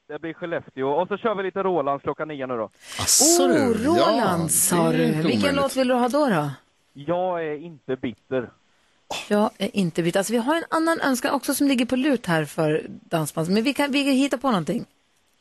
[0.09, 2.70] Det blir Skellefteå och så kör vi lite Rolands klockan nio nu då.
[2.99, 5.05] Asså oh, du, Roland sa det är du.
[5.05, 5.55] Vilken omöjligt.
[5.55, 6.28] låt vill du ha då?
[6.28, 6.51] då?
[6.93, 8.51] Jag är inte bitter.
[9.28, 10.16] Jag är inte vit.
[10.16, 13.51] Alltså, vi har en annan önskan också som ligger på lut här för dansband.
[13.51, 14.87] Men vi kan, vi kan hitta på någonting.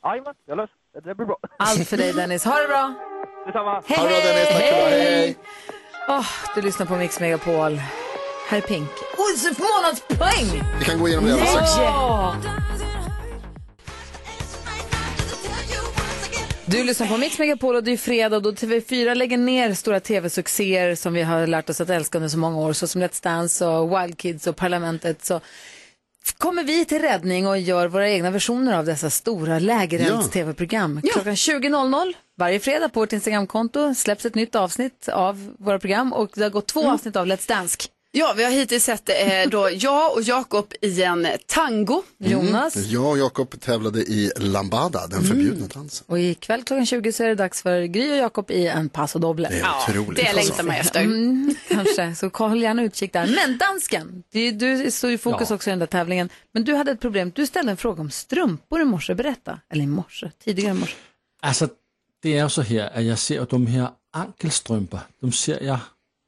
[0.04, 1.00] Jajamän, jag löser det.
[1.00, 1.38] Det blir bra.
[1.58, 2.46] Allt för dig Dennis.
[2.46, 3.09] Ha det bra!
[3.50, 3.84] Detsamma.
[3.86, 4.90] Hej, Ha det bra Dennis, tack för.
[4.90, 5.36] Hej!
[6.08, 6.26] Åh,
[6.56, 7.82] du lyssnar på Mix Megapol.
[8.48, 8.90] Här är Pink.
[9.18, 10.64] Oj, så månadspoäng!
[10.80, 11.72] Vi kan gå igenom det alldeles strax.
[11.78, 12.36] Ja!
[16.66, 20.00] Du lyssnar på Mix Megapol och det är fredag och då TV4 lägger ner stora
[20.00, 23.24] tv-succéer som vi har lärt oss att älska under så många år, så som Let's
[23.24, 25.26] Dance och Wild Kids och Parlamentet.
[25.26, 25.42] Så
[26.38, 31.02] kommer vi till räddning och gör våra egna versioner av dessa stora lägerelds-tv-program.
[31.14, 36.30] Klockan 20.00 varje fredag på vårt Instagramkonto släpps ett nytt avsnitt av våra program och
[36.36, 37.78] det har gått två avsnitt av Let's Dance.
[38.12, 42.04] Ja, vi har hittills sett eh, då jag och Jakob i en tango.
[42.18, 42.76] Jonas.
[42.76, 42.90] Mm.
[42.90, 46.06] Jag och Jakob tävlade i Lambada, den förbjudna dansen.
[46.10, 49.20] Och ikväll klockan 20 så är det dags för Gry och Jakob i en paso
[49.20, 49.50] doble.
[49.50, 50.26] Det är otroligt.
[50.26, 50.66] det längtar alltså.
[50.66, 51.02] man efter.
[51.02, 53.28] Mm, kanske, så håll gärna utkik där.
[53.36, 55.56] Men dansken, det, du står i fokus Ja.
[55.56, 56.30] också i den där tävlingen.
[56.54, 59.60] Men du hade ett problem, du ställde en fråga om strumpor i morse, berätta.
[59.72, 60.96] Eller i morse, tidigare i morse.
[61.42, 61.68] Altså,
[62.24, 65.80] det er jo så her, at jeg ser de her ankelstrømper, dem ser jeg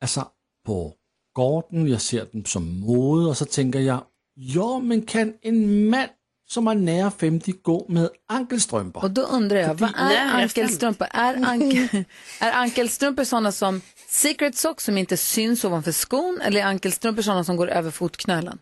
[0.02, 0.24] altså
[0.66, 0.98] på
[1.36, 4.00] gården, jeg ser dem som mode, og så tænker jeg,
[4.38, 6.10] jo, men kan en mand,
[6.48, 9.02] som er nære 50, gå med ankelstrømper?
[9.02, 11.08] Och då undrar jag, vad är nära ankelstrumpor?
[11.12, 12.06] Är, ankel,
[12.42, 17.44] är ankelstrumpor sådana som secret socks som inte syns ovanför skon eller är ankelstrumpor sådana
[17.44, 18.60] som går över fotknölen?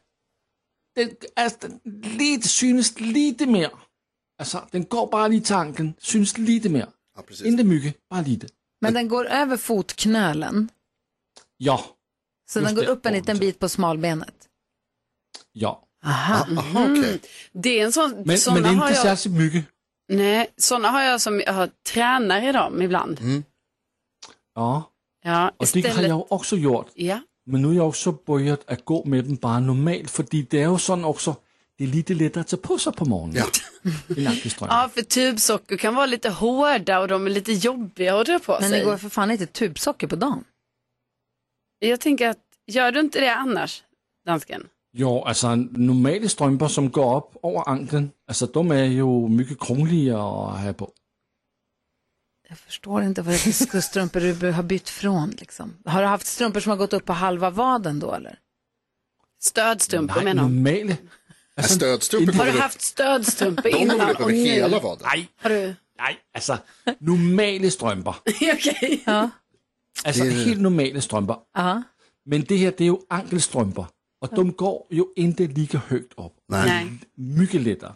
[0.95, 3.69] Den, altså, den lidt, synes lidt mere.
[4.39, 6.88] Altså, den går bare lige til anklen, synes lidt mere.
[7.20, 7.45] Ja, precis.
[7.45, 8.47] Inte mycket, bara lite.
[8.82, 10.70] Men den går över fotknölen,
[11.57, 11.86] Ja,
[12.51, 14.36] så Just den går det, upp en liten bit på smalbenet.
[15.51, 15.86] ja.
[16.05, 16.47] Aha.
[16.57, 17.22] Aha, okej.
[17.51, 19.65] Det är en sån, Men, såna men det är har inte jag, särskilt mycket.
[20.07, 23.20] nej, såna har jag som jag har, tränar i dem ibland.
[24.55, 24.91] Ja,
[25.24, 26.88] Ja, och det har jag också gjort.
[26.95, 27.20] Ja.
[27.45, 30.72] Men nu har jag också börjat att gå med dem bara normalt, för det är
[30.72, 31.36] ju sådan också,
[31.80, 33.36] det är lite lättare att ta på sig på morgonen.
[33.36, 33.45] Ja.
[34.59, 38.57] Ja, för tubsocker kan vara lite hårda och de är lite jobbiga att dra på
[38.61, 38.80] Men sig.
[38.80, 40.43] det går för fan inte tubsocker på dagen.
[41.80, 43.84] Jag tänker att, gör du inte det annars,
[44.25, 44.67] dansken?
[44.93, 50.19] Jo, alltså normala strumpor som går upp över anklen, alltså de är ju mycket krångligare
[50.53, 50.91] att ha på.
[52.49, 55.30] Jag förstår inte vad det är för strumpor du har bytt från.
[55.30, 55.73] Liksom.
[55.86, 58.39] Har du haft strumpor som har gått upp på halva vaden då eller?
[59.41, 60.95] Stödstrumpor menar normala.
[61.64, 62.60] Alltså, Stödstrumpor Har du upp.
[62.60, 63.97] haft stödstrumpor De innan?
[63.99, 65.07] kommer upp över hela vaden.
[65.14, 65.76] Nej, Har du?
[65.99, 66.57] nej, alltså
[66.99, 68.16] normala strumpor.
[68.26, 69.03] Okej.
[69.05, 69.30] Ja.
[70.05, 71.38] Alltså Det är- helt normala strumpor.
[71.57, 71.84] Aha.
[72.26, 73.86] Men det här det är ju ankelstrumpor.
[74.22, 76.34] Och de går ju inte lika högt upp.
[76.47, 76.88] Nej.
[77.16, 77.93] Mycket lättare.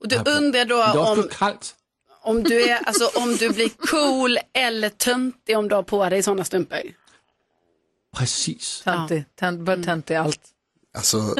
[0.00, 1.74] Och du undrar då om, kallt.
[2.22, 6.22] om, du är, alltså, om du blir cool eller töntig om du har på dig
[6.22, 6.78] sådana strumpor.
[8.16, 8.80] Precis.
[8.84, 10.40] Töntig, tönt, bara töntig allt.
[10.94, 11.34] Alltså,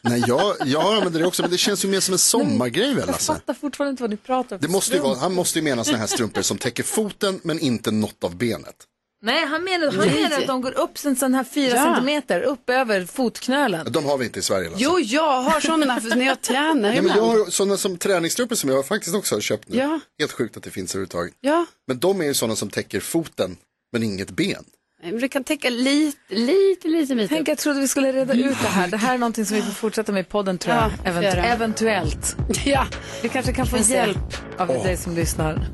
[0.00, 2.98] nej, jag, jag använder det också, men det känns ju mer som en sommargrej väl
[2.98, 3.32] Jag alltså.
[3.32, 4.62] fattar fortfarande inte vad ni pratar om.
[4.62, 7.58] Det måste ju vara, han måste ju mena sådana här strumpor som täcker foten men
[7.58, 8.76] inte något av benet.
[9.22, 11.82] Nej, han menar, han menar att de går upp sen sån här fyra Ja.
[11.84, 13.92] centimeter, upp över fotknölen.
[13.92, 14.84] De har vi inte i Sverige Lasse.
[14.84, 17.20] Jo, jag har sådana för när jag tränar Nej, men ibland.
[17.20, 19.76] jag har sådana som träningsstrumpor som jag faktiskt också har köpt nu.
[19.78, 20.00] Ja.
[20.18, 21.34] Helt sjukt att det finns överhuvudtaget.
[21.40, 23.56] Ja, Men de är ju sådana som täcker foten
[23.92, 24.64] men inget ben.
[25.02, 27.28] Men du kan täcka lite, lite, lite bit.
[27.30, 28.88] Tänk, jag trodde vi skulle reda ut det här.
[28.88, 30.84] Det här är någonting som vi får fortsätta med i podden tror jag.
[31.04, 31.44] Ja, får Event- göra.
[31.44, 32.36] eventuellt.
[32.64, 32.86] Ja.
[33.22, 33.94] Vi kanske kan få se.
[33.94, 34.18] hjälp
[34.58, 35.66] av dig som lyssnar.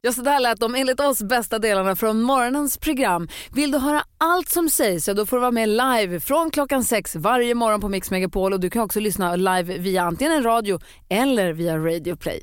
[0.00, 3.28] Ja, så där lät de enligt oss bästa delarna från morgonens program.
[3.54, 6.84] Vill du höra allt som sägs så då får du vara med live från klockan
[6.84, 10.42] sex varje morgon på Mix Megapol och du kan också lyssna live via antingen en
[10.42, 12.42] radio eller via Radio Play.